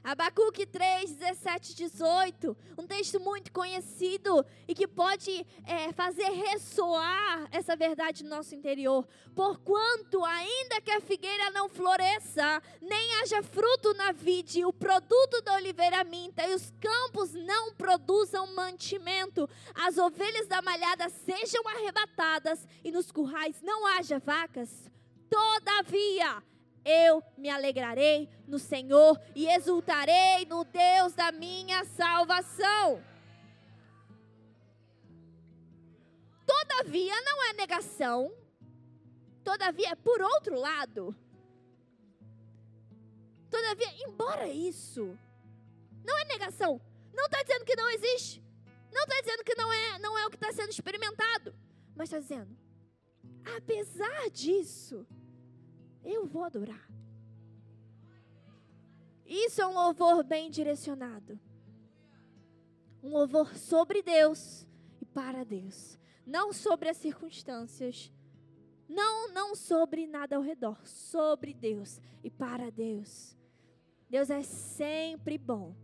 Abacuque 0.03 0.65
3, 0.65 1.15
17, 1.15 1.75
18. 1.75 2.57
Um 2.77 2.85
texto 2.85 3.21
muito 3.21 3.53
conhecido 3.53 4.45
e 4.67 4.75
que 4.75 4.85
pode 4.85 5.45
é, 5.65 5.93
fazer 5.93 6.29
ressoar 6.29 7.47
essa 7.51 7.73
verdade 7.73 8.21
no 8.21 8.29
nosso 8.29 8.53
interior. 8.53 9.07
Porquanto, 9.33 10.23
ainda 10.25 10.81
que 10.81 10.91
a 10.91 10.99
figueira 10.99 11.51
não 11.51 11.69
floresça, 11.69 12.61
nem 12.81 13.21
haja 13.21 13.41
fruto 13.41 13.93
na 13.93 14.11
vide, 14.11 14.65
o 14.65 14.73
produto 14.73 15.41
da 15.41 15.55
oliveira 15.55 16.03
minta 16.03 16.45
e 16.45 16.53
os 16.53 16.73
campos 16.81 17.33
não 17.33 17.73
produzam 17.73 18.53
mantimento, 18.53 19.49
as 19.73 19.97
ovelhas 19.97 20.47
da 20.47 20.61
malhada 20.61 21.07
sejam 21.07 21.65
arrebatadas 21.69 22.67
e 22.83 22.91
nos 22.91 23.09
currais 23.09 23.61
não 23.61 23.87
haja 23.87 24.19
vacas, 24.19 24.69
todavia 25.29 26.43
eu 26.85 27.23
me 27.37 27.49
alegrarei 27.49 28.29
no 28.47 28.59
Senhor 28.59 29.19
e 29.35 29.47
exultarei 29.47 30.45
no 30.45 30.63
Deus 30.63 31.13
da 31.13 31.31
minha 31.31 31.83
salvação. 31.85 33.03
Todavia, 36.45 37.13
não 37.21 37.49
é 37.49 37.53
negação. 37.53 38.33
Todavia, 39.43 39.89
é 39.89 39.95
por 39.95 40.21
outro 40.21 40.59
lado. 40.59 41.15
Todavia, 43.49 44.07
embora 44.07 44.47
isso, 44.47 45.17
não 46.03 46.17
é 46.17 46.25
negação. 46.25 46.81
Não 47.13 47.25
está 47.25 47.41
dizendo 47.43 47.65
que 47.65 47.75
não 47.75 47.89
existe. 47.89 48.43
Não 48.91 49.03
está 49.03 49.21
dizendo 49.21 49.43
que 49.43 49.55
não 49.55 49.71
é, 49.71 49.99
não 49.99 50.17
é 50.17 50.25
o 50.25 50.29
que 50.29 50.35
está 50.35 50.51
sendo 50.51 50.69
experimentado. 50.69 51.55
Mas 51.95 52.09
está 52.09 52.19
dizendo, 52.19 52.57
apesar 53.55 54.29
disso, 54.31 55.05
eu 56.03 56.25
vou 56.25 56.43
adorar. 56.43 56.89
Isso 59.25 59.61
é 59.61 59.67
um 59.67 59.73
louvor 59.73 60.23
bem 60.23 60.49
direcionado. 60.49 61.39
Um 63.01 63.09
louvor 63.09 63.55
sobre 63.55 64.01
Deus 64.01 64.67
e 65.01 65.05
para 65.05 65.43
Deus. 65.43 65.97
Não 66.25 66.53
sobre 66.53 66.89
as 66.89 66.97
circunstâncias. 66.97 68.11
Não, 68.87 69.31
não 69.33 69.55
sobre 69.55 70.05
nada 70.05 70.35
ao 70.35 70.41
redor. 70.41 70.85
Sobre 70.85 71.53
Deus 71.53 71.99
e 72.23 72.29
para 72.29 72.69
Deus. 72.69 73.35
Deus 74.09 74.29
é 74.29 74.43
sempre 74.43 75.37
bom. 75.37 75.75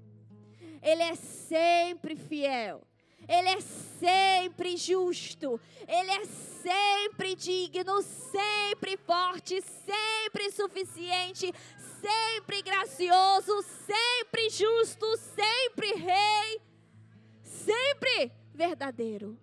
Ele 0.81 1.03
é 1.03 1.15
sempre 1.15 2.15
fiel. 2.15 2.88
Ele 3.29 3.49
é 3.49 3.61
sempre 3.61 4.75
justo, 4.75 5.61
Ele 5.87 6.09
é 6.09 6.25
sempre 6.25 7.35
digno, 7.35 8.01
sempre 8.01 8.97
forte, 8.97 9.61
sempre 9.61 10.51
suficiente, 10.51 11.53
sempre 12.01 12.63
gracioso, 12.63 13.61
sempre 13.61 14.49
justo, 14.49 15.05
sempre 15.17 15.93
rei, 15.93 16.61
sempre 17.43 18.31
verdadeiro. 18.51 19.37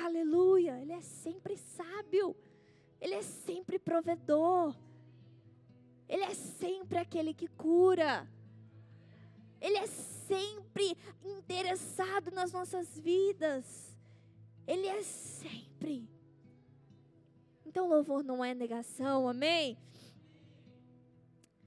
Aleluia, 0.00 0.80
Ele 0.80 0.92
é 0.92 1.00
sempre 1.00 1.56
sábio, 1.56 2.36
Ele 3.00 3.14
é 3.14 3.22
sempre 3.22 3.80
provedor, 3.80 4.76
Ele 6.08 6.22
é 6.22 6.34
sempre 6.34 6.98
aquele 6.98 7.34
que 7.34 7.48
cura. 7.48 8.30
Ele 9.60 9.78
é 9.78 9.86
interessado 11.24 12.30
nas 12.30 12.52
nossas 12.52 12.98
vidas. 12.98 13.96
Ele 14.66 14.86
é 14.86 15.02
sempre. 15.02 16.08
Então, 17.66 17.88
louvor 17.88 18.22
não 18.22 18.44
é 18.44 18.54
negação, 18.54 19.28
amém? 19.28 19.76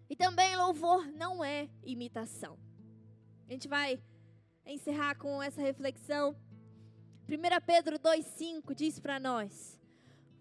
E 0.10 0.16
também 0.16 0.56
louvor 0.56 1.06
não 1.08 1.44
é 1.44 1.70
imitação. 1.84 2.58
A 3.48 3.52
gente 3.52 3.68
vai 3.68 4.02
encerrar 4.66 5.16
com 5.16 5.42
essa 5.42 5.62
reflexão. 5.62 6.36
1 7.28 7.66
Pedro 7.66 8.00
2,5 8.00 8.74
diz 8.74 9.00
para 9.00 9.20
nós: 9.20 9.80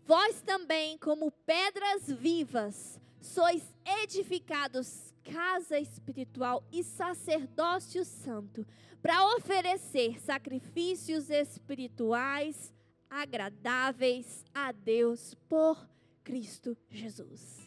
Vós 0.04 0.40
também, 0.42 0.96
como 0.98 1.30
pedras 1.30 2.06
vivas, 2.06 3.00
sois 3.20 3.62
edificados 4.02 5.05
casa 5.32 5.78
espiritual 5.78 6.64
e 6.72 6.82
sacerdócio 6.84 8.04
santo, 8.04 8.66
para 9.02 9.26
oferecer 9.36 10.20
sacrifícios 10.20 11.30
espirituais 11.30 12.72
agradáveis 13.08 14.44
a 14.54 14.72
Deus 14.72 15.34
por 15.48 15.88
Cristo 16.22 16.76
Jesus. 16.90 17.66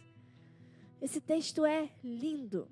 Esse 1.02 1.22
texto 1.22 1.65
é 1.65 1.89
lindo. 2.04 2.67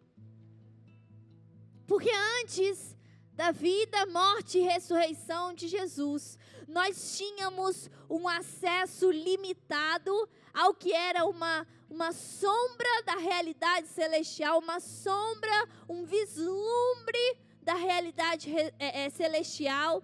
Porque 1.86 2.12
antes 2.42 2.98
da 3.34 3.52
vida, 3.52 4.06
morte 4.08 4.58
e 4.58 4.62
ressurreição 4.62 5.54
de 5.54 5.68
Jesus, 5.68 6.38
nós 6.68 7.18
tínhamos 7.18 7.90
um 8.10 8.28
acesso 8.28 9.10
limitado 9.10 10.12
ao 10.54 10.74
que 10.74 10.92
era 10.92 11.24
uma, 11.24 11.66
uma 11.90 12.12
sombra 12.12 13.04
da 13.06 13.16
realidade 13.16 13.88
celestial, 13.88 14.60
uma 14.60 14.80
sombra, 14.80 15.68
um 15.88 16.06
vislumbre 16.06 17.38
da 17.62 17.74
realidade 17.74 18.54
é, 18.80 19.06
é, 19.06 19.10
celestial. 19.10 20.04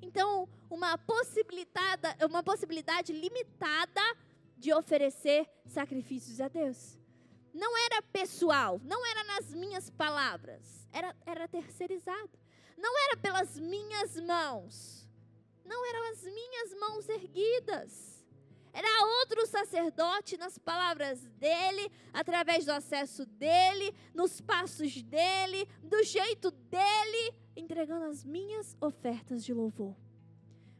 Então, 0.00 0.48
uma 0.70 0.96
possibilidade, 0.98 2.02
uma 2.28 2.42
possibilidade 2.42 3.12
limitada 3.12 4.00
de 4.56 4.72
oferecer 4.72 5.48
sacrifícios 5.66 6.40
a 6.40 6.48
Deus. 6.48 6.98
Não 7.52 7.76
era 7.78 8.02
pessoal, 8.02 8.80
não 8.84 9.06
era 9.06 9.24
nas 9.24 9.54
minhas 9.54 9.90
palavras, 9.90 10.88
era, 10.92 11.14
era 11.24 11.46
terceirizado. 11.46 12.30
Não 12.76 12.98
era 13.04 13.16
pelas 13.16 13.58
minhas 13.58 14.20
mãos, 14.20 15.08
não 15.64 15.86
eram 15.86 16.10
as 16.10 16.22
minhas 16.24 16.74
mãos 16.74 17.08
erguidas. 17.08 18.13
Era 18.74 19.06
outro 19.20 19.46
sacerdote 19.46 20.36
nas 20.36 20.58
palavras 20.58 21.20
dele, 21.38 21.92
através 22.12 22.64
do 22.64 22.72
acesso 22.72 23.24
dele, 23.24 23.94
nos 24.12 24.40
passos 24.40 25.00
dele, 25.00 25.68
do 25.80 26.02
jeito 26.02 26.50
dele, 26.50 27.34
entregando 27.54 28.06
as 28.06 28.24
minhas 28.24 28.76
ofertas 28.80 29.44
de 29.44 29.54
louvor. 29.54 29.94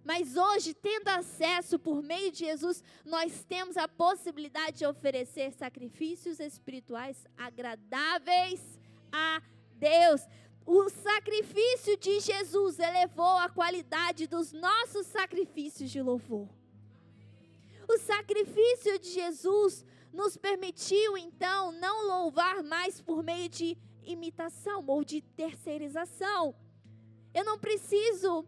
Mas 0.04 0.37
hoje, 0.37 0.74
tendo 0.74 1.07
acesso 1.09 1.78
por 1.78 2.02
meio 2.02 2.33
de 2.33 2.40
Jesus, 2.40 2.83
nós 3.04 3.44
temos 3.44 3.76
a 3.76 3.87
possibilidade 3.87 4.78
de 4.78 4.87
oferecer 4.87 5.52
sacrifícios 5.52 6.40
espirituais 6.40 7.24
agradáveis 7.38 8.61
a 9.12 9.40
Deus. 9.76 10.20
O 10.66 10.90
sacrifício 10.90 11.96
de 11.96 12.18
Jesus 12.18 12.80
elevou 12.80 13.38
a 13.38 13.48
qualidade 13.48 14.26
dos 14.26 14.52
nossos 14.52 15.07
sacrifícios 15.07 15.90
de 15.90 16.02
louvor. 16.02 16.48
O 17.88 17.99
sacrifício 17.99 18.99
de 18.99 19.11
Jesus 19.11 19.85
nos 20.12 20.37
permitiu, 20.37 21.16
então, 21.16 21.73
não 21.73 22.07
louvar 22.07 22.62
mais 22.62 23.01
por 23.01 23.23
meio 23.23 23.49
de 23.49 23.77
imitação 24.03 24.85
ou 24.87 25.05
de 25.05 25.20
terceirização. 25.20 26.55
Eu 27.35 27.44
não 27.44 27.59
preciso 27.59 28.47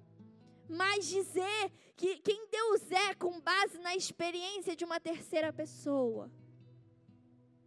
mas 0.68 1.06
dizer 1.06 1.72
que 1.96 2.16
quem 2.16 2.48
Deus 2.50 2.90
é 2.90 3.14
com 3.14 3.40
base 3.40 3.78
na 3.78 3.94
experiência 3.94 4.76
de 4.76 4.84
uma 4.84 5.00
terceira 5.00 5.52
pessoa. 5.52 6.30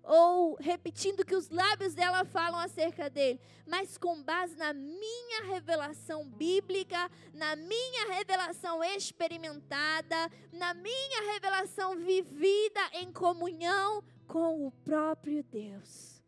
Ou 0.03 0.55
repetindo 0.59 1.25
que 1.25 1.35
os 1.35 1.49
lábios 1.49 1.93
dela 1.93 2.25
falam 2.25 2.59
acerca 2.59 3.09
dele, 3.09 3.39
mas 3.67 3.97
com 3.97 4.23
base 4.23 4.55
na 4.55 4.73
minha 4.73 5.43
revelação 5.45 6.27
bíblica, 6.27 7.09
na 7.33 7.55
minha 7.55 8.13
revelação 8.13 8.83
experimentada, 8.83 10.31
na 10.51 10.73
minha 10.73 11.33
revelação 11.33 11.95
vivida 11.97 12.81
em 12.93 13.11
comunhão 13.11 14.03
com 14.27 14.67
o 14.67 14.71
próprio 14.71 15.43
Deus. 15.43 16.23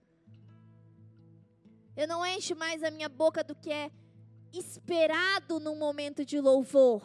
Eu 1.96 2.08
não 2.08 2.26
encho 2.26 2.56
mais 2.56 2.84
a 2.84 2.92
minha 2.92 3.10
boca 3.10 3.44
do 3.44 3.56
que 3.56 3.72
é 3.72 3.92
esperado 4.54 5.60
num 5.60 5.76
momento 5.76 6.26
de 6.26 6.40
louvor. 6.40 7.02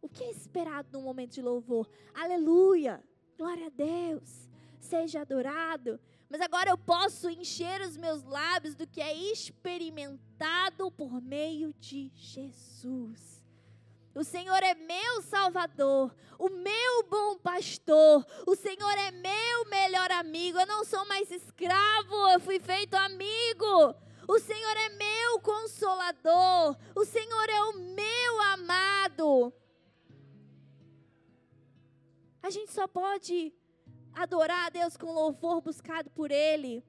O 0.00 0.08
que 0.08 0.22
é 0.24 0.30
esperado 0.30 0.88
num 0.92 1.02
momento 1.02 1.32
de 1.32 1.42
louvor? 1.42 1.88
Aleluia! 2.14 3.02
Glória 3.36 3.66
a 3.66 3.70
Deus! 3.70 4.53
Seja 4.84 5.22
adorado. 5.22 5.98
Mas 6.28 6.40
agora 6.40 6.70
eu 6.70 6.76
posso 6.76 7.30
encher 7.30 7.80
os 7.80 7.96
meus 7.96 8.22
lábios 8.22 8.74
do 8.74 8.86
que 8.86 9.00
é 9.00 9.14
experimentado 9.32 10.90
por 10.90 11.22
meio 11.22 11.72
de 11.80 12.12
Jesus. 12.14 13.42
O 14.14 14.22
Senhor 14.22 14.62
é 14.62 14.74
meu 14.74 15.22
Salvador, 15.22 16.14
o 16.38 16.50
meu 16.50 17.02
bom 17.08 17.38
pastor. 17.38 18.26
O 18.46 18.54
Senhor 18.54 18.98
é 18.98 19.10
meu 19.10 19.64
melhor 19.70 20.10
amigo. 20.12 20.58
Eu 20.60 20.66
não 20.66 20.84
sou 20.84 21.04
mais 21.06 21.30
escravo, 21.30 22.14
eu 22.32 22.40
fui 22.40 22.60
feito 22.60 22.94
amigo. 22.94 23.94
O 24.28 24.38
Senhor 24.38 24.76
é 24.76 24.88
meu 24.90 25.40
consolador. 25.40 26.76
O 26.94 27.04
Senhor 27.06 27.48
é 27.48 27.62
o 27.62 27.72
meu 27.78 28.40
amado. 28.52 29.52
A 32.42 32.50
gente 32.50 32.70
só 32.70 32.86
pode 32.86 33.54
adorar 34.14 34.66
a 34.66 34.70
Deus 34.70 34.96
com 34.96 35.12
louvor 35.12 35.60
buscado 35.60 36.10
por 36.10 36.30
Ele, 36.30 36.84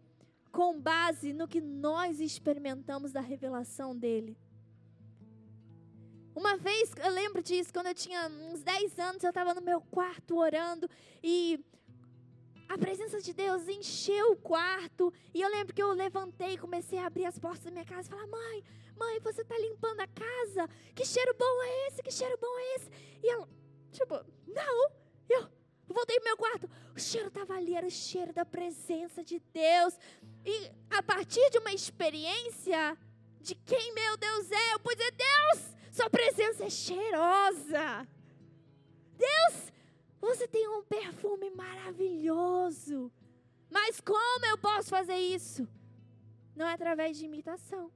com 0.51 0.79
base 0.79 1.33
no 1.33 1.47
que 1.47 1.59
nós 1.59 2.19
experimentamos 2.19 3.11
da 3.11 3.21
revelação 3.21 3.95
dEle. 3.95 4.37
Uma 6.35 6.57
vez, 6.57 6.91
eu 7.01 7.11
lembro 7.11 7.41
disso, 7.41 7.71
quando 7.71 7.87
eu 7.87 7.93
tinha 7.93 8.27
uns 8.51 8.61
10 8.61 8.99
anos, 8.99 9.23
eu 9.23 9.29
estava 9.29 9.53
no 9.53 9.61
meu 9.61 9.79
quarto 9.79 10.37
orando 10.37 10.89
e 11.23 11.63
a 12.67 12.77
presença 12.77 13.21
de 13.21 13.33
Deus 13.33 13.67
encheu 13.67 14.33
o 14.33 14.35
quarto. 14.35 15.13
E 15.33 15.41
eu 15.41 15.49
lembro 15.49 15.73
que 15.73 15.81
eu 15.81 15.91
levantei 15.93 16.53
e 16.53 16.57
comecei 16.57 16.99
a 16.99 17.07
abrir 17.07 17.25
as 17.25 17.39
portas 17.39 17.63
da 17.63 17.71
minha 17.71 17.85
casa 17.85 18.07
e 18.07 18.11
falar: 18.11 18.27
Mãe, 18.27 18.63
mãe, 18.97 19.19
você 19.21 19.41
está 19.41 19.57
limpando 19.57 20.01
a 20.01 20.07
casa? 20.07 20.69
Que 20.93 21.05
cheiro 21.05 21.33
bom 21.39 21.63
é 21.63 21.87
esse? 21.87 22.03
Que 22.03 22.11
cheiro 22.11 22.37
bom 22.37 22.59
é 22.59 22.75
esse? 22.75 22.89
E 23.23 23.29
ela, 23.29 23.47
tipo, 23.91 24.15
não. 24.47 24.91
Eu 25.29 25.49
voltei 25.93 26.15
pro 26.17 26.25
meu 26.25 26.37
quarto. 26.37 26.69
O 26.95 26.99
cheiro 26.99 27.27
estava 27.27 27.55
ali, 27.55 27.75
era 27.75 27.85
o 27.85 27.91
cheiro 27.91 28.33
da 28.33 28.45
presença 28.45 29.23
de 29.23 29.39
Deus. 29.53 29.97
E 30.43 30.71
a 30.89 31.03
partir 31.03 31.49
de 31.51 31.57
uma 31.57 31.73
experiência 31.73 32.97
de 33.39 33.55
quem 33.55 33.93
meu 33.93 34.17
Deus 34.17 34.51
é, 34.51 34.73
eu 34.73 34.79
pude 34.79 34.97
dizer: 34.97 35.11
Deus, 35.11 35.75
Sua 35.91 36.09
presença 36.09 36.65
é 36.65 36.69
cheirosa. 36.69 38.07
Deus, 39.17 39.71
você 40.19 40.47
tem 40.47 40.67
um 40.67 40.83
perfume 40.83 41.49
maravilhoso. 41.51 43.11
Mas 43.69 43.99
como 44.01 44.45
eu 44.45 44.57
posso 44.57 44.89
fazer 44.89 45.17
isso? 45.17 45.67
Não 46.55 46.67
é 46.67 46.73
através 46.73 47.17
de 47.17 47.25
imitação. 47.25 47.91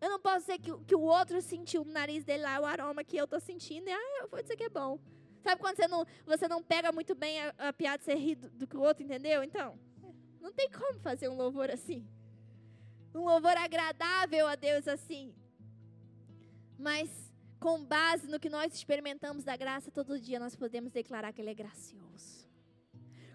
Eu 0.00 0.10
não 0.10 0.20
posso 0.20 0.40
dizer 0.40 0.58
que, 0.58 0.76
que 0.84 0.94
o 0.94 1.00
outro 1.00 1.40
sentiu 1.40 1.84
no 1.84 1.92
nariz 1.92 2.24
dele 2.24 2.42
lá 2.42 2.60
o 2.60 2.64
aroma 2.64 3.04
que 3.04 3.16
eu 3.16 3.24
estou 3.24 3.40
sentindo. 3.40 3.88
E 3.88 3.92
ah, 3.92 4.18
eu 4.20 4.28
vou 4.28 4.42
dizer 4.42 4.56
que 4.56 4.64
é 4.64 4.68
bom. 4.68 4.98
Sabe 5.42 5.60
quando 5.60 5.76
você 5.76 5.88
não, 5.88 6.06
você 6.24 6.48
não 6.48 6.62
pega 6.62 6.92
muito 6.92 7.14
bem 7.14 7.40
a, 7.40 7.54
a 7.68 7.72
piada, 7.72 8.02
você 8.02 8.14
ri 8.14 8.34
do, 8.34 8.50
do 8.50 8.66
que 8.66 8.76
o 8.76 8.80
outro, 8.80 9.02
entendeu? 9.02 9.42
Então, 9.42 9.78
não 10.40 10.52
tem 10.52 10.70
como 10.70 10.98
fazer 11.00 11.28
um 11.28 11.36
louvor 11.36 11.70
assim. 11.70 12.06
Um 13.14 13.24
louvor 13.24 13.56
agradável 13.56 14.46
a 14.46 14.54
Deus 14.54 14.86
assim. 14.88 15.34
Mas 16.78 17.32
com 17.60 17.84
base 17.84 18.26
no 18.26 18.40
que 18.40 18.48
nós 18.48 18.74
experimentamos 18.74 19.44
da 19.44 19.56
graça, 19.56 19.90
todo 19.90 20.18
dia 20.18 20.40
nós 20.40 20.56
podemos 20.56 20.90
declarar 20.90 21.32
que 21.32 21.40
Ele 21.40 21.50
é 21.50 21.54
gracioso. 21.54 22.48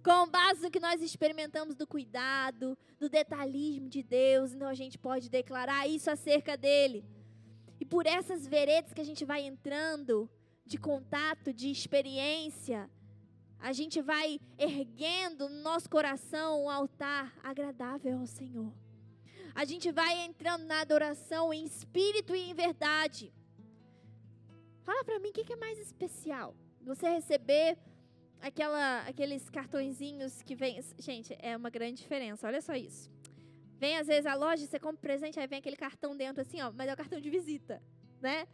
Com 0.03 0.27
base 0.27 0.61
no 0.61 0.71
que 0.71 0.79
nós 0.79 1.01
experimentamos 1.01 1.75
do 1.75 1.85
cuidado, 1.85 2.77
do 2.99 3.09
detalhismo 3.09 3.89
de 3.89 4.03
Deus, 4.03 4.53
então 4.53 4.67
a 4.67 4.73
gente 4.73 4.97
pode 4.97 5.29
declarar 5.29 5.87
isso 5.87 6.09
acerca 6.09 6.57
dele. 6.57 7.05
E 7.79 7.85
por 7.85 8.05
essas 8.05 8.47
veredas 8.47 8.93
que 8.93 9.01
a 9.01 9.05
gente 9.05 9.23
vai 9.23 9.41
entrando, 9.41 10.29
de 10.67 10.77
contato, 10.77 11.53
de 11.53 11.71
experiência, 11.71 12.89
a 13.59 13.73
gente 13.73 14.01
vai 14.01 14.39
erguendo 14.57 15.49
no 15.49 15.61
nosso 15.61 15.89
coração 15.89 16.65
um 16.65 16.69
altar 16.69 17.33
agradável 17.43 18.19
ao 18.19 18.27
Senhor. 18.27 18.71
A 19.55 19.65
gente 19.65 19.91
vai 19.91 20.25
entrando 20.25 20.65
na 20.65 20.81
adoração 20.81 21.51
em 21.51 21.63
espírito 21.63 22.35
e 22.35 22.51
em 22.51 22.53
verdade. 22.53 23.33
Fala 24.83 25.03
para 25.03 25.19
mim 25.19 25.29
o 25.29 25.33
que 25.33 25.51
é 25.51 25.55
mais 25.55 25.79
especial. 25.79 26.55
Você 26.81 27.09
receber 27.09 27.77
aquela, 28.39 29.01
aqueles 29.01 29.49
cartõezinhos 29.49 30.43
que 30.43 30.55
vem. 30.55 30.79
Gente, 30.99 31.35
é 31.39 31.57
uma 31.57 31.69
grande 31.69 32.01
diferença. 32.01 32.45
Olha 32.45 32.61
só 32.61 32.75
isso. 32.75 33.09
Vem 33.79 33.97
às 33.97 34.07
vezes 34.07 34.25
a 34.25 34.35
loja, 34.35 34.65
você 34.65 34.79
compra 34.79 35.01
presente, 35.01 35.39
aí 35.39 35.47
vem 35.47 35.59
aquele 35.59 35.75
cartão 35.75 36.15
dentro 36.15 36.41
assim, 36.41 36.61
ó, 36.61 36.71
mas 36.71 36.87
é 36.87 36.93
o 36.93 36.97
cartão 36.97 37.19
de 37.19 37.29
visita, 37.29 37.81
né? 38.19 38.47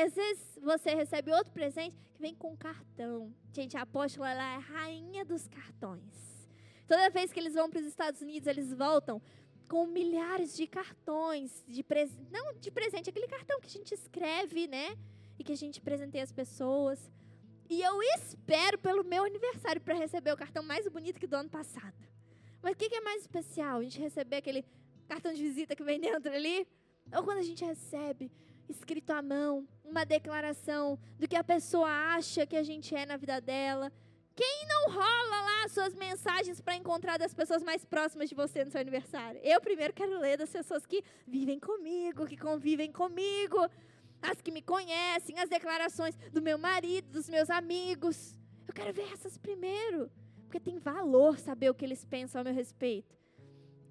Às 0.00 0.14
vezes 0.14 0.58
você 0.62 0.94
recebe 0.94 1.30
outro 1.32 1.52
presente 1.52 1.94
que 2.14 2.22
vem 2.22 2.34
com 2.34 2.56
cartão. 2.56 3.30
Gente, 3.52 3.76
a 3.76 3.82
apóstola 3.82 4.30
ela 4.30 4.42
é 4.42 4.56
a 4.56 4.58
rainha 4.58 5.22
dos 5.22 5.46
cartões. 5.46 6.48
Toda 6.88 7.10
vez 7.10 7.30
que 7.30 7.38
eles 7.38 7.52
vão 7.52 7.68
para 7.68 7.80
os 7.80 7.86
Estados 7.86 8.22
Unidos, 8.22 8.46
eles 8.46 8.72
voltam 8.72 9.20
com 9.68 9.86
milhares 9.86 10.56
de 10.56 10.66
cartões 10.66 11.62
de 11.68 11.84
não 12.30 12.54
de 12.54 12.70
presente, 12.70 13.10
aquele 13.10 13.28
cartão 13.28 13.60
que 13.60 13.66
a 13.66 13.70
gente 13.70 13.92
escreve, 13.92 14.66
né? 14.66 14.96
E 15.38 15.44
que 15.44 15.52
a 15.52 15.56
gente 15.56 15.78
presenteia 15.78 16.24
as 16.24 16.32
pessoas. 16.32 17.10
E 17.68 17.82
eu 17.82 18.02
espero 18.16 18.78
pelo 18.78 19.04
meu 19.04 19.24
aniversário 19.24 19.80
para 19.82 19.94
receber 19.94 20.32
o 20.32 20.36
cartão 20.38 20.62
mais 20.62 20.88
bonito 20.88 21.20
que 21.20 21.26
do 21.26 21.36
ano 21.36 21.50
passado. 21.50 21.94
Mas 22.62 22.72
o 22.72 22.76
que, 22.76 22.88
que 22.88 22.96
é 22.96 23.00
mais 23.02 23.20
especial? 23.20 23.80
A 23.80 23.82
gente 23.82 24.00
receber 24.00 24.36
aquele 24.36 24.64
cartão 25.06 25.34
de 25.34 25.42
visita 25.42 25.76
que 25.76 25.84
vem 25.84 26.00
dentro 26.00 26.32
ali? 26.32 26.66
Ou 27.14 27.22
quando 27.22 27.38
a 27.38 27.42
gente 27.42 27.62
recebe 27.62 28.30
escrito 28.68 29.10
à 29.10 29.22
mão, 29.22 29.66
uma 29.84 30.04
declaração 30.04 30.98
do 31.18 31.28
que 31.28 31.36
a 31.36 31.44
pessoa 31.44 31.88
acha 31.88 32.46
que 32.46 32.56
a 32.56 32.62
gente 32.62 32.94
é 32.94 33.04
na 33.04 33.16
vida 33.16 33.40
dela. 33.40 33.92
Quem 34.34 34.66
não 34.66 34.90
rola 34.90 35.40
lá 35.42 35.68
suas 35.68 35.94
mensagens 35.94 36.60
para 36.60 36.74
encontrar 36.74 37.18
das 37.18 37.34
pessoas 37.34 37.62
mais 37.62 37.84
próximas 37.84 38.28
de 38.28 38.34
você 38.34 38.64
no 38.64 38.70
seu 38.70 38.80
aniversário? 38.80 39.40
Eu 39.44 39.60
primeiro 39.60 39.92
quero 39.92 40.18
ler 40.18 40.38
das 40.38 40.50
pessoas 40.50 40.86
que 40.86 41.04
vivem 41.26 41.60
comigo, 41.60 42.26
que 42.26 42.36
convivem 42.36 42.90
comigo, 42.90 43.58
as 44.22 44.40
que 44.40 44.50
me 44.50 44.62
conhecem, 44.62 45.38
as 45.38 45.50
declarações 45.50 46.16
do 46.32 46.40
meu 46.40 46.56
marido, 46.56 47.10
dos 47.10 47.28
meus 47.28 47.50
amigos. 47.50 48.34
Eu 48.66 48.72
quero 48.72 48.92
ver 48.92 49.12
essas 49.12 49.36
primeiro, 49.36 50.10
porque 50.44 50.58
tem 50.58 50.78
valor 50.78 51.38
saber 51.38 51.68
o 51.68 51.74
que 51.74 51.84
eles 51.84 52.04
pensam 52.04 52.40
a 52.40 52.44
meu 52.44 52.54
respeito. 52.54 53.14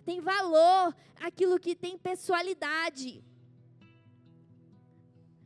Tem 0.04 0.20
valor 0.20 0.96
aquilo 1.20 1.60
que 1.60 1.76
tem 1.76 1.98
pessoalidade. 1.98 3.24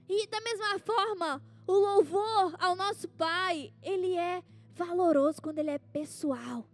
E 0.07 0.27
da 0.27 0.39
mesma 0.41 0.79
forma, 0.79 1.41
o 1.67 1.73
louvor 1.73 2.55
ao 2.59 2.75
nosso 2.75 3.07
Pai, 3.09 3.73
ele 3.81 4.15
é 4.15 4.43
valoroso 4.73 5.41
quando 5.41 5.59
ele 5.59 5.71
é 5.71 5.79
pessoal. 5.79 6.65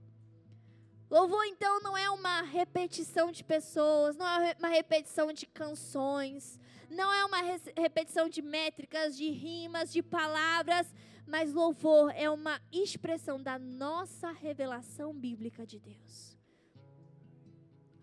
Louvor, 1.10 1.44
então, 1.46 1.82
não 1.82 1.98
é 1.98 2.10
uma 2.10 2.42
repetição 2.42 3.32
de 3.32 3.44
pessoas, 3.44 4.16
não 4.16 4.26
é 4.26 4.56
uma 4.58 4.70
repetição 4.70 5.34
de 5.34 5.46
canções, 5.46 6.60
não 6.90 7.12
é 7.12 7.26
uma 7.26 7.42
repetição 7.78 8.30
de 8.30 8.42
métricas, 8.42 9.18
de 9.18 9.30
rimas, 9.30 9.92
de 9.92 10.02
palavras, 10.02 10.94
mas 11.28 11.54
louvor 11.54 12.12
é 12.16 12.30
uma 12.30 12.62
expressão 12.72 13.42
da 13.42 13.58
nossa 13.58 14.32
revelação 14.32 15.14
bíblica 15.14 15.66
de 15.66 15.80
Deus. 15.80 16.38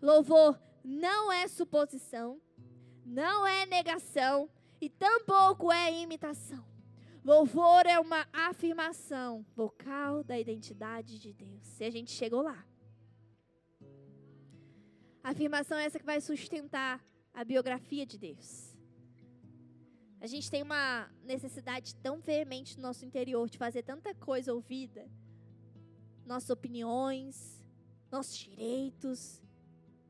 Louvor 0.01 0.59
não 0.83 1.31
é 1.31 1.47
suposição, 1.47 2.41
não 3.05 3.45
é 3.45 3.65
negação, 3.65 4.49
e 4.81 4.89
tampouco 4.89 5.71
é 5.71 6.01
imitação. 6.01 6.63
Louvor 7.23 7.85
é 7.85 7.99
uma 7.99 8.25
afirmação 8.31 9.45
vocal 9.55 10.23
da 10.23 10.39
identidade 10.39 11.19
de 11.19 11.33
Deus. 11.33 11.79
E 11.79 11.83
a 11.83 11.89
gente 11.89 12.11
chegou 12.11 12.41
lá. 12.41 12.65
A 15.23 15.31
afirmação 15.31 15.77
é 15.77 15.85
essa 15.85 15.99
que 15.99 16.05
vai 16.05 16.21
sustentar 16.21 17.03
a 17.33 17.43
biografia 17.43 18.05
de 18.05 18.17
Deus. 18.17 18.75
A 20.21 20.27
gente 20.27 20.49
tem 20.49 20.63
uma 20.63 21.09
necessidade 21.23 21.95
tão 21.95 22.19
veemente 22.19 22.77
no 22.77 22.83
nosso 22.83 23.05
interior 23.05 23.49
de 23.49 23.57
fazer 23.57 23.83
tanta 23.83 24.13
coisa 24.15 24.53
ouvida. 24.53 25.09
Nossas 26.25 26.49
opiniões, 26.49 27.63
nossos 28.11 28.37
direitos. 28.37 29.41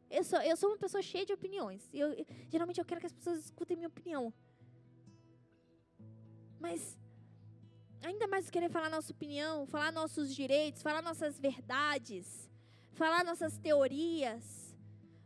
Eu 0.10 0.24
sou, 0.24 0.42
eu 0.42 0.58
sou 0.58 0.70
uma 0.70 0.78
pessoa 0.78 1.02
cheia 1.02 1.26
de 1.26 1.34
opiniões. 1.34 1.88
Eu, 1.94 2.16
geralmente 2.50 2.80
eu 2.80 2.86
quero 2.86 3.00
que 3.00 3.08
as 3.08 3.14
pessoas 3.14 3.46
escutem 3.46 3.78
minha 3.78 3.90
opinião. 3.90 4.34
Mas 6.60 6.98
ainda 8.02 8.28
mais 8.28 8.50
querer 8.50 8.70
falar 8.70 8.90
nossa 8.90 9.12
opinião, 9.12 9.66
falar 9.66 9.92
nossos 9.92 10.34
direitos, 10.36 10.82
falar 10.82 11.02
nossas 11.02 11.40
verdades, 11.40 12.50
falar 12.92 13.24
nossas 13.24 13.58
teorias, 13.58 14.76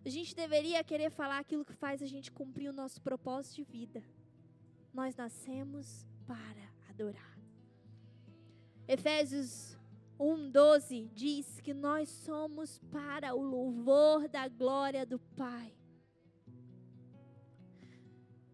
a 0.06 0.10
gente 0.10 0.36
deveria 0.36 0.84
querer 0.84 1.10
falar 1.10 1.40
aquilo 1.40 1.64
que 1.64 1.74
faz 1.74 2.02
a 2.02 2.06
gente 2.06 2.32
cumprir 2.32 2.70
o 2.70 2.74
nosso 2.74 3.02
propósito 3.02 3.56
de 3.56 3.64
vida. 3.64 4.04
Nós 4.94 5.16
nascemos 5.16 6.06
para 6.28 6.70
adorar. 6.90 7.40
Efésios 8.88 9.78
1:12 10.20 11.10
diz 11.14 11.62
que 11.62 11.74
nós 11.74 12.10
somos 12.10 12.80
para 12.92 13.34
o 13.34 13.42
louvor 13.42 14.28
da 14.28 14.48
glória 14.48 15.06
do 15.06 15.20
Pai. 15.20 15.74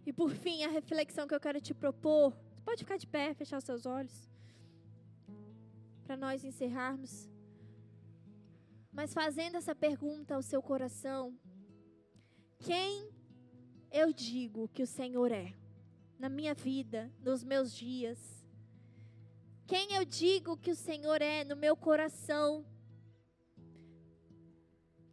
E 0.05 0.13
por 0.13 0.31
fim, 0.31 0.63
a 0.63 0.69
reflexão 0.69 1.27
que 1.27 1.33
eu 1.33 1.39
quero 1.39 1.59
te 1.59 1.73
propor 1.73 2.33
pode 2.69 2.83
ficar 2.83 2.97
de 2.97 3.07
pé, 3.07 3.33
fechar 3.33 3.57
os 3.57 3.63
seus 3.63 3.87
olhos. 3.87 4.29
Para 6.03 6.15
nós 6.15 6.43
encerrarmos. 6.43 7.27
Mas 8.91 9.11
fazendo 9.11 9.55
essa 9.57 9.73
pergunta 9.73 10.35
ao 10.35 10.43
seu 10.43 10.61
coração: 10.61 11.35
Quem 12.59 13.09
eu 13.91 14.13
digo 14.13 14.67
que 14.67 14.83
o 14.83 14.87
Senhor 14.87 15.31
é? 15.31 15.55
Na 16.19 16.29
minha 16.29 16.53
vida, 16.53 17.11
nos 17.19 17.43
meus 17.43 17.73
dias. 17.73 18.19
Quem 19.65 19.93
eu 19.93 20.05
digo 20.05 20.57
que 20.57 20.71
o 20.71 20.75
Senhor 20.75 21.21
é 21.21 21.43
no 21.43 21.55
meu 21.55 21.75
coração? 21.75 22.65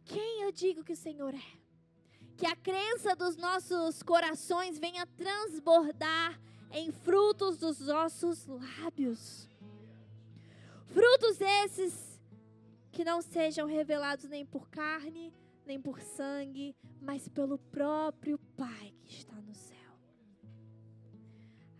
Quem 0.05 0.41
eu 0.41 0.51
digo 0.51 0.83
que 0.83 0.93
o 0.93 1.03
Senhor 1.07 1.33
é? 1.33 1.49
Que 2.35 2.45
a 2.45 2.55
crença 2.55 3.15
dos 3.15 3.35
nossos 3.35 4.03
corações 4.03 4.77
venha 4.77 5.07
transbordar 5.07 6.39
em 6.71 6.91
frutos 6.91 7.57
dos 7.57 7.79
nossos 7.79 8.45
lábios. 8.45 9.47
Frutos 10.85 11.39
esses 11.41 12.19
que 12.91 13.03
não 13.03 13.21
sejam 13.21 13.67
revelados 13.67 14.25
nem 14.25 14.45
por 14.45 14.69
carne, 14.69 15.33
nem 15.65 15.79
por 15.79 16.01
sangue, 16.01 16.75
mas 17.01 17.27
pelo 17.27 17.57
próprio 17.57 18.39
Pai 18.55 18.93
que 19.03 19.13
está 19.13 19.35
no 19.41 19.53
céu. 19.53 19.77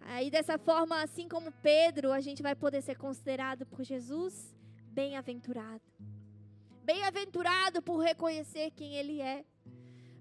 Aí 0.02 0.30
dessa 0.30 0.58
forma, 0.58 1.02
assim 1.02 1.28
como 1.28 1.52
Pedro, 1.52 2.12
a 2.12 2.22
gente 2.22 2.42
vai 2.42 2.56
poder 2.56 2.82
ser 2.82 2.98
considerado 2.98 3.66
por 3.66 3.84
Jesus 3.84 4.56
bem-aventurado. 4.92 5.82
Bem-aventurado 6.84 7.82
por 7.82 7.98
reconhecer 7.98 8.72
quem 8.72 8.96
ele 8.96 9.22
é. 9.22 9.44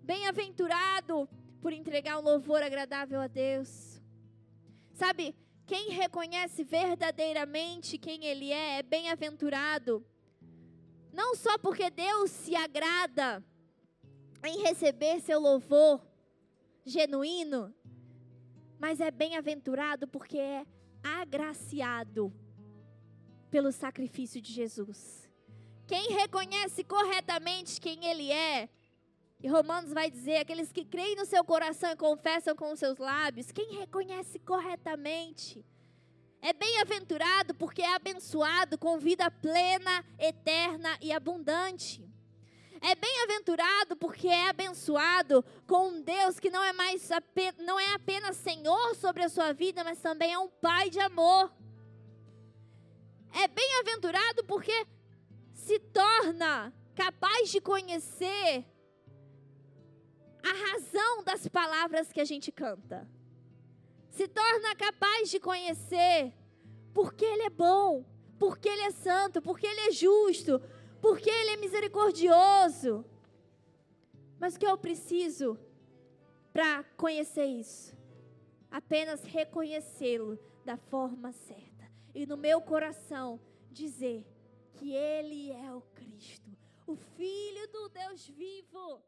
Bem-aventurado 0.02 1.28
por 1.60 1.72
entregar 1.72 2.18
um 2.18 2.22
louvor 2.22 2.62
agradável 2.62 3.20
a 3.20 3.26
Deus. 3.26 3.95
Sabe, 4.96 5.36
quem 5.66 5.90
reconhece 5.90 6.64
verdadeiramente 6.64 7.98
quem 7.98 8.24
ele 8.24 8.50
é, 8.50 8.78
é 8.78 8.82
bem-aventurado. 8.82 10.02
Não 11.12 11.34
só 11.34 11.58
porque 11.58 11.90
Deus 11.90 12.30
se 12.30 12.56
agrada 12.56 13.44
em 14.42 14.62
receber 14.62 15.20
seu 15.20 15.38
louvor 15.38 16.00
genuíno, 16.82 17.74
mas 18.78 18.98
é 18.98 19.10
bem-aventurado 19.10 20.08
porque 20.08 20.38
é 20.38 20.64
agraciado 21.02 22.32
pelo 23.50 23.72
sacrifício 23.72 24.40
de 24.40 24.50
Jesus. 24.50 25.30
Quem 25.86 26.08
reconhece 26.12 26.82
corretamente 26.82 27.82
quem 27.82 28.02
ele 28.06 28.32
é, 28.32 28.70
e 29.46 29.48
Romanos 29.48 29.92
vai 29.92 30.10
dizer: 30.10 30.38
aqueles 30.38 30.72
que 30.72 30.84
creem 30.84 31.14
no 31.14 31.24
seu 31.24 31.44
coração 31.44 31.92
e 31.92 31.96
confessam 31.96 32.56
com 32.56 32.72
os 32.72 32.80
seus 32.80 32.98
lábios, 32.98 33.52
quem 33.52 33.78
reconhece 33.78 34.40
corretamente, 34.40 35.64
é 36.42 36.52
bem-aventurado 36.52 37.54
porque 37.54 37.80
é 37.80 37.94
abençoado 37.94 38.76
com 38.76 38.98
vida 38.98 39.30
plena, 39.30 40.04
eterna 40.18 40.98
e 41.00 41.12
abundante. 41.12 42.04
É 42.80 42.96
bem-aventurado 42.96 43.94
porque 43.96 44.26
é 44.26 44.48
abençoado 44.48 45.44
com 45.64 45.90
um 45.90 46.02
Deus 46.02 46.40
que 46.40 46.50
não 46.50 46.64
é 46.64 46.72
mais 46.72 47.08
não 47.58 47.78
é 47.78 47.94
apenas 47.94 48.36
Senhor 48.36 48.96
sobre 48.96 49.22
a 49.22 49.28
sua 49.28 49.52
vida, 49.52 49.84
mas 49.84 50.00
também 50.00 50.32
é 50.32 50.38
um 50.40 50.48
Pai 50.48 50.90
de 50.90 50.98
amor. 50.98 51.52
É 53.32 53.46
bem-aventurado 53.46 54.42
porque 54.44 54.86
se 55.54 55.78
torna 55.78 56.74
capaz 56.96 57.48
de 57.52 57.60
conhecer 57.60 58.66
a 60.46 60.70
razão 60.70 61.24
das 61.24 61.48
palavras 61.48 62.12
que 62.12 62.20
a 62.20 62.24
gente 62.24 62.52
canta. 62.52 63.08
Se 64.10 64.28
torna 64.28 64.76
capaz 64.76 65.28
de 65.30 65.40
conhecer 65.40 66.32
porque 66.94 67.24
Ele 67.24 67.42
é 67.42 67.50
bom, 67.50 68.04
porque 68.38 68.68
Ele 68.68 68.82
é 68.82 68.90
santo, 68.90 69.42
porque 69.42 69.66
Ele 69.66 69.80
é 69.88 69.90
justo, 69.90 70.62
porque 71.00 71.28
Ele 71.28 71.50
é 71.50 71.56
misericordioso. 71.56 73.04
Mas 74.38 74.54
o 74.54 74.58
que 74.58 74.66
eu 74.66 74.78
preciso 74.78 75.58
para 76.52 76.84
conhecer 76.96 77.46
isso? 77.46 77.96
Apenas 78.70 79.24
reconhecê-lo 79.24 80.38
da 80.64 80.76
forma 80.76 81.32
certa. 81.32 81.90
E 82.14 82.24
no 82.24 82.36
meu 82.36 82.60
coração 82.60 83.40
dizer 83.70 84.24
que 84.74 84.92
Ele 84.94 85.50
é 85.50 85.72
o 85.72 85.80
Cristo, 85.80 86.50
o 86.86 86.94
Filho 86.94 87.66
do 87.72 87.88
Deus 87.88 88.28
vivo. 88.28 89.02